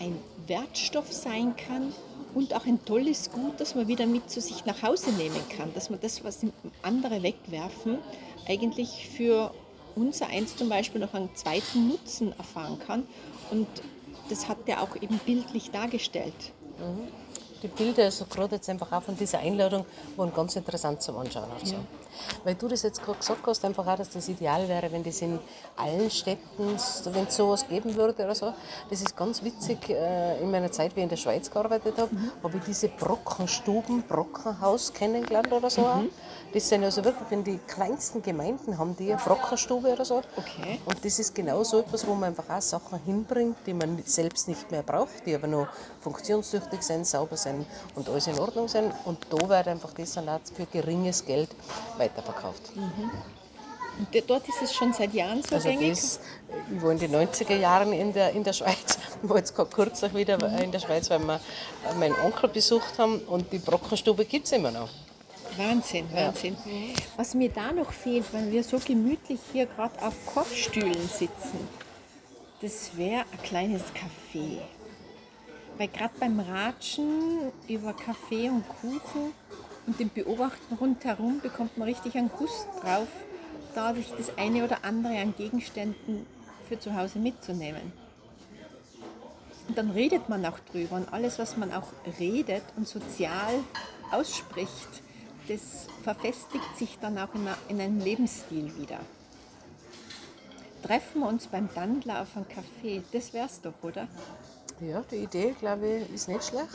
ein 0.00 0.16
Wertstoff 0.46 1.12
sein 1.12 1.54
kann 1.56 1.92
und 2.34 2.54
auch 2.54 2.66
ein 2.66 2.84
tolles 2.84 3.30
Gut, 3.30 3.58
das 3.58 3.74
man 3.74 3.88
wieder 3.88 4.06
mit 4.06 4.30
zu 4.30 4.40
sich 4.40 4.64
nach 4.64 4.82
Hause 4.82 5.10
nehmen 5.12 5.40
kann, 5.56 5.72
dass 5.74 5.90
man 5.90 6.00
das, 6.00 6.22
was 6.22 6.40
andere 6.82 7.22
wegwerfen, 7.22 7.98
eigentlich 8.46 9.08
für 9.16 9.52
unser 9.96 10.28
eins 10.28 10.56
zum 10.56 10.68
Beispiel 10.68 11.00
noch 11.00 11.14
einen 11.14 11.34
zweiten 11.34 11.88
Nutzen 11.88 12.32
erfahren 12.38 12.78
kann. 12.78 13.06
Und 13.50 13.66
das 14.28 14.48
hat 14.48 14.58
er 14.66 14.82
auch 14.82 14.94
eben 14.96 15.18
bildlich 15.18 15.70
dargestellt. 15.70 16.52
Mhm. 16.78 17.08
Die 17.62 17.68
Bilder, 17.68 18.04
also 18.04 18.24
gerade 18.26 18.56
jetzt 18.56 18.68
einfach 18.68 18.92
auch 18.92 19.02
von 19.02 19.16
dieser 19.16 19.38
Einladung, 19.38 19.84
waren 20.16 20.32
ganz 20.32 20.54
interessant 20.56 21.02
zum 21.02 21.18
Anschauen. 21.18 21.50
Also. 21.58 21.74
Ja. 21.74 21.80
Weil 22.44 22.54
du 22.54 22.68
das 22.68 22.82
jetzt 22.82 23.02
gerade 23.02 23.18
gesagt 23.18 23.46
hast, 23.46 23.64
einfach 23.64 23.86
auch, 23.86 23.96
dass 23.96 24.10
das 24.10 24.28
ideal 24.28 24.68
wäre, 24.68 24.90
wenn 24.92 25.02
das 25.02 25.20
in 25.22 25.38
allen 25.76 26.10
Städten, 26.10 26.76
wenn 27.04 27.24
es 27.24 27.36
sowas 27.36 27.66
geben 27.68 27.94
würde 27.94 28.24
oder 28.24 28.34
so. 28.34 28.52
Das 28.90 29.00
ist 29.00 29.16
ganz 29.16 29.42
witzig. 29.42 29.90
Äh, 29.90 30.40
in 30.42 30.50
meiner 30.50 30.70
Zeit, 30.70 30.94
wie 30.94 31.00
ich 31.00 31.04
in 31.04 31.08
der 31.08 31.16
Schweiz 31.16 31.50
gearbeitet 31.50 31.96
habe, 31.98 32.14
mhm. 32.14 32.30
habe 32.42 32.56
ich 32.58 32.64
diese 32.64 32.88
Brockenstuben, 32.88 34.02
Brockenhaus 34.02 34.92
kennengelernt 34.92 35.52
oder 35.52 35.70
so. 35.70 35.82
Mhm. 35.82 36.10
Das 36.52 36.68
sind 36.68 36.82
also 36.82 37.04
wirklich 37.04 37.30
in 37.30 37.44
die 37.44 37.58
kleinsten 37.58 38.22
Gemeinden 38.22 38.78
haben 38.78 38.96
die 38.96 39.12
eine 39.12 39.20
Brockenstube 39.20 39.88
oder 39.88 40.04
so. 40.04 40.22
Okay. 40.36 40.80
Und 40.86 41.04
das 41.04 41.18
ist 41.18 41.34
genau 41.34 41.62
so 41.62 41.80
etwas, 41.80 42.06
wo 42.06 42.14
man 42.14 42.30
einfach 42.30 42.48
auch 42.48 42.62
Sachen 42.62 42.98
hinbringt, 43.04 43.56
die 43.66 43.74
man 43.74 44.02
selbst 44.04 44.48
nicht 44.48 44.70
mehr 44.70 44.82
braucht, 44.82 45.26
die 45.26 45.34
aber 45.34 45.46
noch 45.46 45.68
funktionstüchtig 46.00 46.82
sind, 46.82 47.06
sauber 47.06 47.36
sind 47.36 47.47
und 47.94 48.08
alles 48.08 48.26
in 48.26 48.38
Ordnung 48.38 48.68
sind. 48.68 48.92
Und 49.04 49.18
da 49.30 49.48
wird 49.48 49.68
einfach 49.68 49.92
dann 49.92 50.28
auch 50.28 50.40
für 50.54 50.66
geringes 50.66 51.24
Geld 51.24 51.50
weiterverkauft. 51.96 52.74
Mhm. 52.76 53.10
Und 53.98 54.30
dort 54.30 54.48
ist 54.48 54.62
es 54.62 54.72
schon 54.72 54.92
seit 54.92 55.12
Jahren 55.12 55.42
so 55.42 55.56
also 55.56 55.68
gängig? 55.68 55.90
Das, 55.90 56.20
ich 56.72 56.82
war 56.82 56.92
in 56.92 56.98
den 56.98 57.14
90er 57.14 57.56
Jahren 57.56 57.92
in 57.92 58.12
der, 58.12 58.30
in 58.30 58.44
der 58.44 58.52
Schweiz, 58.52 58.98
war 59.22 59.38
jetzt 59.38 59.54
gerade 59.54 59.70
kurz 59.70 60.04
auch 60.04 60.14
wieder 60.14 60.36
mhm. 60.36 60.58
in 60.58 60.72
der 60.72 60.78
Schweiz, 60.78 61.10
weil 61.10 61.18
wir 61.20 61.40
meinen 61.98 62.14
Onkel 62.24 62.48
besucht 62.48 62.98
haben 62.98 63.18
und 63.20 63.52
die 63.52 63.58
Brockenstube 63.58 64.24
gibt 64.24 64.46
es 64.46 64.52
immer 64.52 64.70
noch. 64.70 64.88
Wahnsinn, 65.56 66.06
Wahnsinn. 66.12 66.56
Ja. 66.64 66.94
Was 67.16 67.34
mir 67.34 67.48
da 67.48 67.72
noch 67.72 67.90
fehlt, 67.90 68.32
weil 68.32 68.52
wir 68.52 68.62
so 68.62 68.78
gemütlich 68.78 69.40
hier 69.52 69.66
gerade 69.66 70.00
auf 70.00 70.14
Kochstühlen 70.32 71.08
sitzen, 71.08 71.68
das 72.60 72.96
wäre 72.96 73.22
ein 73.32 73.42
kleines 73.42 73.82
Café. 73.82 74.58
Weil 75.78 75.88
gerade 75.88 76.14
beim 76.18 76.40
Ratschen 76.40 77.52
über 77.68 77.92
Kaffee 77.92 78.50
und 78.50 78.68
Kuchen 78.68 79.32
und 79.86 80.00
dem 80.00 80.10
Beobachten 80.10 80.74
rundherum 80.74 81.40
bekommt 81.40 81.78
man 81.78 81.88
richtig 81.88 82.16
einen 82.16 82.30
Guss 82.36 82.66
drauf, 82.82 83.06
da 83.76 83.94
sich 83.94 84.10
das 84.10 84.36
eine 84.36 84.64
oder 84.64 84.84
andere 84.84 85.16
an 85.20 85.34
Gegenständen 85.36 86.26
für 86.68 86.80
zu 86.80 86.96
Hause 86.96 87.20
mitzunehmen. 87.20 87.92
Und 89.68 89.78
dann 89.78 89.90
redet 89.90 90.28
man 90.28 90.44
auch 90.46 90.58
drüber 90.72 90.96
und 90.96 91.12
alles, 91.12 91.38
was 91.38 91.56
man 91.56 91.72
auch 91.72 91.92
redet 92.18 92.64
und 92.76 92.88
sozial 92.88 93.54
ausspricht, 94.10 95.02
das 95.46 95.86
verfestigt 96.02 96.76
sich 96.76 96.98
dann 97.00 97.18
auch 97.18 97.34
in, 97.34 97.46
in 97.68 97.80
einem 97.80 98.00
Lebensstil 98.00 98.76
wieder. 98.76 98.98
Treffen 100.82 101.20
wir 101.20 101.28
uns 101.28 101.46
beim 101.46 101.68
Dandler 101.72 102.22
auf 102.22 102.36
einem 102.36 102.46
Café, 102.46 103.02
das 103.12 103.32
wär's 103.32 103.60
doch, 103.60 103.74
oder? 103.82 104.08
Ja, 104.80 105.02
die 105.10 105.16
Idee, 105.16 105.56
glaube 105.58 105.88
ich, 105.88 106.14
ist 106.14 106.28
nicht 106.28 106.44
schlecht. 106.44 106.68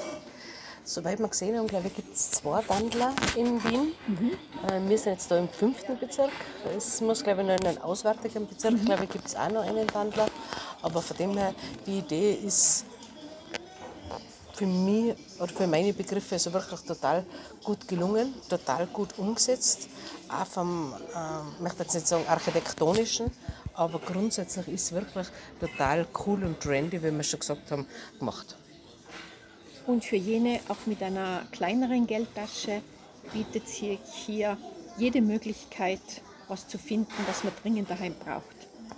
Soweit 0.83 1.19
wir 1.19 1.29
gesehen 1.29 1.57
haben, 1.57 1.67
glaube 1.67 1.87
ich, 1.87 1.95
gibt 1.95 2.13
es 2.13 2.31
zwei 2.31 2.61
Dandler 2.61 3.13
in 3.37 3.63
Wien. 3.63 3.93
Mhm. 4.07 4.31
Äh, 4.67 4.89
wir 4.89 4.97
sind 4.97 5.13
jetzt 5.13 5.31
da 5.31 5.37
im 5.37 5.47
fünften 5.47 5.97
Bezirk. 5.97 6.31
Es 6.75 6.99
muss, 6.99 7.23
glaube 7.23 7.41
ich, 7.41 7.47
noch 7.47 7.55
in 7.55 7.65
einem 7.65 7.81
auswärtigen 7.81 8.45
Bezirk, 8.45 8.73
mhm. 8.73 8.85
glaube 8.85 9.05
ich, 9.05 9.09
gibt 9.09 9.27
es 9.27 9.35
auch 9.37 9.49
noch 9.49 9.63
einen 9.63 9.87
Dandler. 9.87 10.27
Aber 10.81 11.01
von 11.01 11.15
dem 11.15 11.37
her, 11.37 11.55
die 11.85 11.99
Idee 11.99 12.33
ist 12.33 12.83
für 14.53 14.65
mich 14.65 15.15
oder 15.39 15.53
für 15.53 15.67
meine 15.67 15.93
Begriffe 15.93 16.35
also 16.35 16.51
wirklich 16.51 16.81
total 16.81 17.25
gut 17.63 17.87
gelungen, 17.87 18.33
total 18.49 18.85
gut 18.87 19.17
umgesetzt. 19.17 19.87
Auch 20.27 20.45
vom, 20.45 20.93
äh, 20.93 21.55
ich 21.55 21.61
möchte 21.61 21.83
jetzt 21.83 21.93
nicht 21.93 22.07
sagen 22.07 22.25
architektonischen, 22.27 23.31
aber 23.75 23.99
grundsätzlich 23.99 24.67
ist 24.67 24.85
es 24.85 24.91
wirklich 24.91 25.27
total 25.59 26.07
cool 26.25 26.43
und 26.43 26.59
trendy, 26.59 27.01
wie 27.03 27.11
wir 27.11 27.23
schon 27.23 27.39
gesagt 27.39 27.71
haben, 27.71 27.85
gemacht. 28.19 28.55
Und 29.85 30.05
für 30.05 30.15
jene 30.15 30.59
auch 30.69 30.85
mit 30.85 31.03
einer 31.03 31.45
kleineren 31.51 32.07
Geldtasche 32.07 32.81
bietet 33.33 33.67
sich 33.67 33.99
hier 34.25 34.57
jede 34.97 35.21
Möglichkeit, 35.21 36.01
was 36.47 36.67
zu 36.67 36.77
finden, 36.77 37.11
was 37.27 37.43
man 37.43 37.53
dringend 37.61 37.89
daheim 37.89 38.15
braucht. 38.23 38.55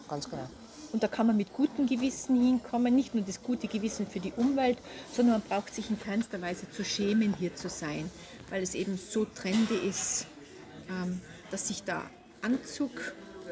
Ganz 0.07 0.29
genau. 0.29 0.47
Und 0.91 1.03
da 1.03 1.07
kann 1.07 1.27
man 1.27 1.35
mit 1.35 1.51
gutem 1.53 1.87
Gewissen 1.87 2.41
hinkommen, 2.41 2.95
nicht 2.95 3.15
nur 3.15 3.23
das 3.23 3.41
gute 3.41 3.67
Gewissen 3.67 4.07
für 4.07 4.19
die 4.19 4.31
Umwelt, 4.37 4.77
sondern 5.11 5.39
man 5.39 5.41
braucht 5.41 5.73
sich 5.73 5.89
in 5.89 5.99
keinster 5.99 6.41
Weise 6.41 6.69
zu 6.71 6.85
schämen, 6.85 7.35
hier 7.37 7.55
zu 7.55 7.67
sein, 7.69 8.09
weil 8.49 8.63
es 8.63 8.75
eben 8.75 8.97
so 8.97 9.25
trendy 9.25 9.75
ist, 9.75 10.27
ähm, 10.89 11.19
dass 11.51 11.67
sich 11.67 11.83
der 11.83 12.03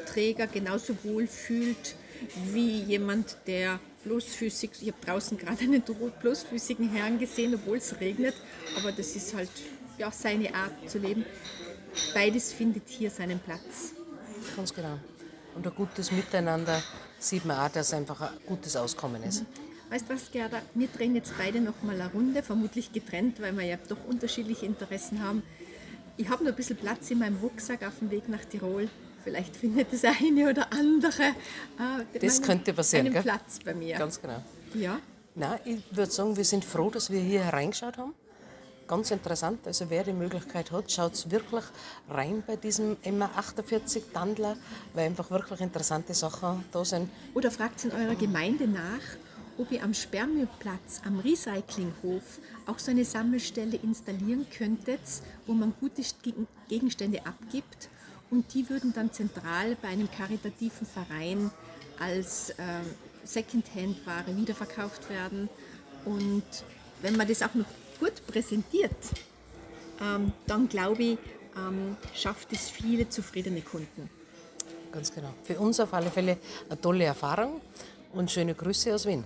Anzugträger 0.04 0.46
genauso 0.46 0.96
wohl 1.02 1.26
fühlt 1.26 1.96
wie 2.52 2.82
jemand, 2.82 3.36
der 3.46 3.80
bloßfüßig, 4.04 4.70
ich 4.80 4.88
habe 4.88 5.04
draußen 5.04 5.38
gerade 5.38 5.64
einen 5.64 5.82
bloßfüßigen 5.82 6.90
Herrn 6.90 7.18
gesehen, 7.18 7.54
obwohl 7.54 7.78
es 7.78 7.98
regnet, 8.00 8.34
aber 8.78 8.92
das 8.92 9.16
ist 9.16 9.34
halt 9.34 9.50
ja, 9.98 10.10
seine 10.10 10.54
Art 10.54 10.72
zu 10.88 10.98
leben. 10.98 11.24
Beides 12.12 12.52
findet 12.52 12.88
hier 12.88 13.10
seinen 13.10 13.38
Platz. 13.38 13.94
Ganz 14.56 14.74
genau. 14.74 14.98
Und 15.54 15.66
ein 15.66 15.74
gutes 15.74 16.10
Miteinander 16.12 16.82
sieht 17.18 17.44
man 17.44 17.58
auch, 17.58 17.70
dass 17.70 17.94
einfach 17.94 18.20
ein 18.20 18.38
gutes 18.46 18.76
Auskommen 18.76 19.22
ist. 19.22 19.42
Mhm. 19.42 19.46
Weißt 19.90 20.08
du 20.08 20.14
was, 20.14 20.30
Gerda? 20.30 20.60
Wir 20.74 20.88
drehen 20.88 21.14
jetzt 21.14 21.32
beide 21.38 21.60
noch 21.60 21.82
mal 21.82 22.00
eine 22.00 22.10
Runde, 22.10 22.42
vermutlich 22.42 22.92
getrennt, 22.92 23.40
weil 23.40 23.56
wir 23.56 23.64
ja 23.64 23.76
doch 23.88 24.04
unterschiedliche 24.08 24.66
Interessen 24.66 25.22
haben. 25.22 25.42
Ich 26.16 26.28
habe 26.28 26.42
noch 26.44 26.50
ein 26.50 26.56
bisschen 26.56 26.76
Platz 26.76 27.10
in 27.10 27.18
meinem 27.18 27.36
Rucksack 27.36 27.86
auf 27.86 27.98
dem 28.00 28.10
Weg 28.10 28.28
nach 28.28 28.44
Tirol. 28.44 28.88
Vielleicht 29.24 29.56
findet 29.56 29.90
das 29.90 30.04
eine 30.04 30.50
oder 30.50 30.70
andere 30.72 31.22
äh, 31.22 32.18
das 32.20 32.40
meinen, 32.40 32.46
könnte 32.46 32.74
passieren, 32.74 33.06
einen 33.06 33.14
gell? 33.14 33.22
Platz 33.22 33.58
bei 33.64 33.74
mir. 33.74 33.96
Ganz 33.96 34.20
genau. 34.20 34.42
Ja. 34.74 35.00
Nein, 35.34 35.58
ich 35.64 35.82
würde 35.90 36.12
sagen, 36.12 36.36
wir 36.36 36.44
sind 36.44 36.64
froh, 36.64 36.90
dass 36.90 37.10
wir 37.10 37.20
hier 37.20 37.42
hereingeschaut 37.42 37.96
haben. 37.96 38.14
Ganz 38.86 39.10
interessant, 39.10 39.66
also 39.66 39.88
wer 39.88 40.04
die 40.04 40.12
Möglichkeit 40.12 40.70
hat, 40.70 40.92
schaut 40.92 41.30
wirklich 41.30 41.64
rein 42.10 42.42
bei 42.46 42.56
diesem 42.56 42.96
MA48 42.96 44.12
Tandler, 44.12 44.58
weil 44.92 45.06
einfach 45.06 45.30
wirklich 45.30 45.62
interessante 45.62 46.12
Sachen 46.12 46.62
da 46.70 46.84
sind. 46.84 47.08
Oder 47.32 47.50
fragt 47.50 47.82
in 47.86 47.92
eurer 47.92 48.14
Gemeinde 48.14 48.68
nach, 48.68 49.00
ob 49.56 49.72
ihr 49.72 49.82
am 49.82 49.94
Sperrmüllplatz, 49.94 51.00
am 51.06 51.18
Recyclinghof 51.18 52.22
auch 52.66 52.78
so 52.78 52.90
eine 52.90 53.06
Sammelstelle 53.06 53.78
installieren 53.82 54.46
könntet, 54.54 55.00
wo 55.46 55.54
man 55.54 55.72
gute 55.80 56.02
Gegenstände 56.68 57.24
abgibt 57.24 57.88
und 58.30 58.52
die 58.54 58.68
würden 58.68 58.92
dann 58.92 59.12
zentral 59.12 59.76
bei 59.80 59.88
einem 59.88 60.10
karitativen 60.10 60.86
Verein 60.86 61.50
als 61.98 62.50
äh, 62.50 62.54
Secondhand-Ware 63.24 64.36
wiederverkauft 64.36 65.08
werden. 65.10 65.48
Und 66.04 66.44
wenn 67.02 67.16
man 67.16 67.28
das 67.28 67.42
auch 67.42 67.54
noch 67.54 67.66
gut 68.00 68.26
präsentiert, 68.26 68.96
ähm, 70.00 70.32
dann 70.46 70.68
glaube 70.68 71.02
ich, 71.02 71.18
ähm, 71.56 71.96
schafft 72.14 72.52
es 72.52 72.70
viele 72.70 73.08
zufriedene 73.08 73.60
Kunden. 73.60 74.10
Ganz 74.92 75.12
genau. 75.12 75.32
Für 75.42 75.58
uns 75.58 75.80
auf 75.80 75.92
alle 75.94 76.10
Fälle 76.10 76.38
eine 76.68 76.80
tolle 76.80 77.04
Erfahrung 77.04 77.60
und 78.12 78.30
schöne 78.30 78.54
Grüße 78.54 78.94
aus 78.94 79.06
Wien. 79.06 79.24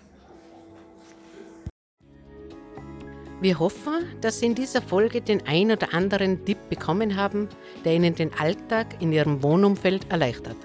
Wir 3.40 3.60
hoffen, 3.60 4.04
dass 4.20 4.40
Sie 4.40 4.46
in 4.46 4.56
dieser 4.56 4.82
Folge 4.82 5.20
den 5.20 5.46
ein 5.46 5.70
oder 5.70 5.94
anderen 5.94 6.44
Tipp 6.44 6.58
bekommen 6.68 7.14
haben, 7.14 7.48
der 7.84 7.94
Ihnen 7.94 8.16
den 8.16 8.34
Alltag 8.34 9.00
in 9.00 9.12
Ihrem 9.12 9.44
Wohnumfeld 9.44 10.10
erleichtert. 10.10 10.56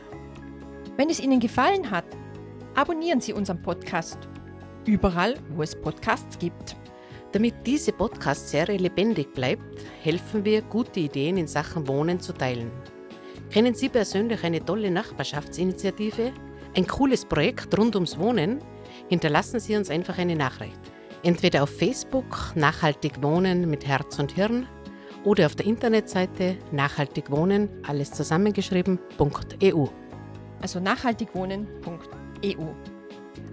Wenn 0.98 1.12
es 1.12 1.20
Ihnen 1.20 1.40
gefallen 1.40 1.92
hat, 1.92 2.06
abonnieren 2.74 3.22
Sie 3.22 3.32
unseren 3.32 3.62
Podcast 3.62 4.18
überall, 4.88 5.36
wo 5.56 5.62
es 5.62 5.80
Podcasts 5.80 6.40
gibt. 6.40 6.76
Damit 7.32 7.54
diese 7.64 7.92
Podcast-Serie 7.92 8.78
lebendig 8.78 9.32
bleibt, 9.34 9.64
helfen 10.02 10.44
wir, 10.44 10.64
gute 10.64 11.00
Ideen 11.00 11.38
in 11.38 11.48
Sachen 11.48 11.88
Wohnen 11.88 12.20
zu 12.20 12.34
teilen. 12.34 12.72
Kennen 13.52 13.76
Sie 13.76 13.90
persönlich 13.90 14.44
eine 14.44 14.66
tolle 14.66 14.90
Nachbarschaftsinitiative? 14.90 16.32
Ein 16.76 16.88
cooles 16.88 17.24
Projekt 17.24 17.78
rund 17.78 17.94
ums 17.94 18.18
Wohnen? 18.18 18.64
Hinterlassen 19.10 19.60
Sie 19.60 19.76
uns 19.76 19.92
einfach 19.92 20.18
eine 20.18 20.36
Nachricht. 20.36 20.93
Entweder 21.24 21.64
auf 21.64 21.70
Facebook 21.70 22.52
Nachhaltig 22.56 23.24
Wohnen 23.24 23.70
mit 23.70 23.88
Herz 23.88 24.20
und 24.20 24.34
Hirn 24.34 24.68
oder 25.24 25.46
auf 25.46 25.56
der 25.56 25.66
Internetseite 25.66 26.58
Nachhaltig 26.74 27.32
Wohnen, 27.32 27.70
alles 27.88 28.12
zusammengeschrieben.eu. 28.12 29.86
Also 30.62 30.80
nachhaltigwohnen.eu. 30.82 32.66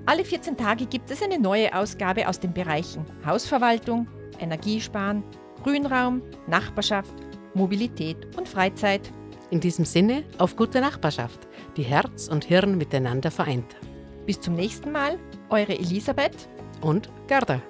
Alle 0.05 0.25
14 0.25 0.57
Tage 0.57 0.87
gibt 0.87 1.13
es 1.13 1.23
eine 1.23 1.39
neue 1.39 1.73
Ausgabe 1.73 2.29
aus 2.29 2.41
den 2.41 2.53
Bereichen 2.53 3.05
Hausverwaltung, 3.25 4.09
Energiesparen, 4.41 5.23
Grünraum, 5.63 6.23
Nachbarschaft, 6.49 7.15
Mobilität 7.55 8.37
und 8.37 8.49
Freizeit. 8.49 9.13
In 9.51 9.61
diesem 9.61 9.85
Sinne 9.85 10.25
auf 10.39 10.57
gute 10.57 10.81
Nachbarschaft, 10.81 11.47
die 11.77 11.83
Herz 11.83 12.27
und 12.27 12.45
Hirn 12.45 12.79
miteinander 12.79 13.31
vereint. 13.31 13.77
Bis 14.27 14.41
zum 14.41 14.55
nächsten 14.55 14.91
Mal, 14.91 15.19
eure 15.51 15.79
Elisabeth 15.79 16.49
und 16.81 17.09
Gerda. 17.27 17.61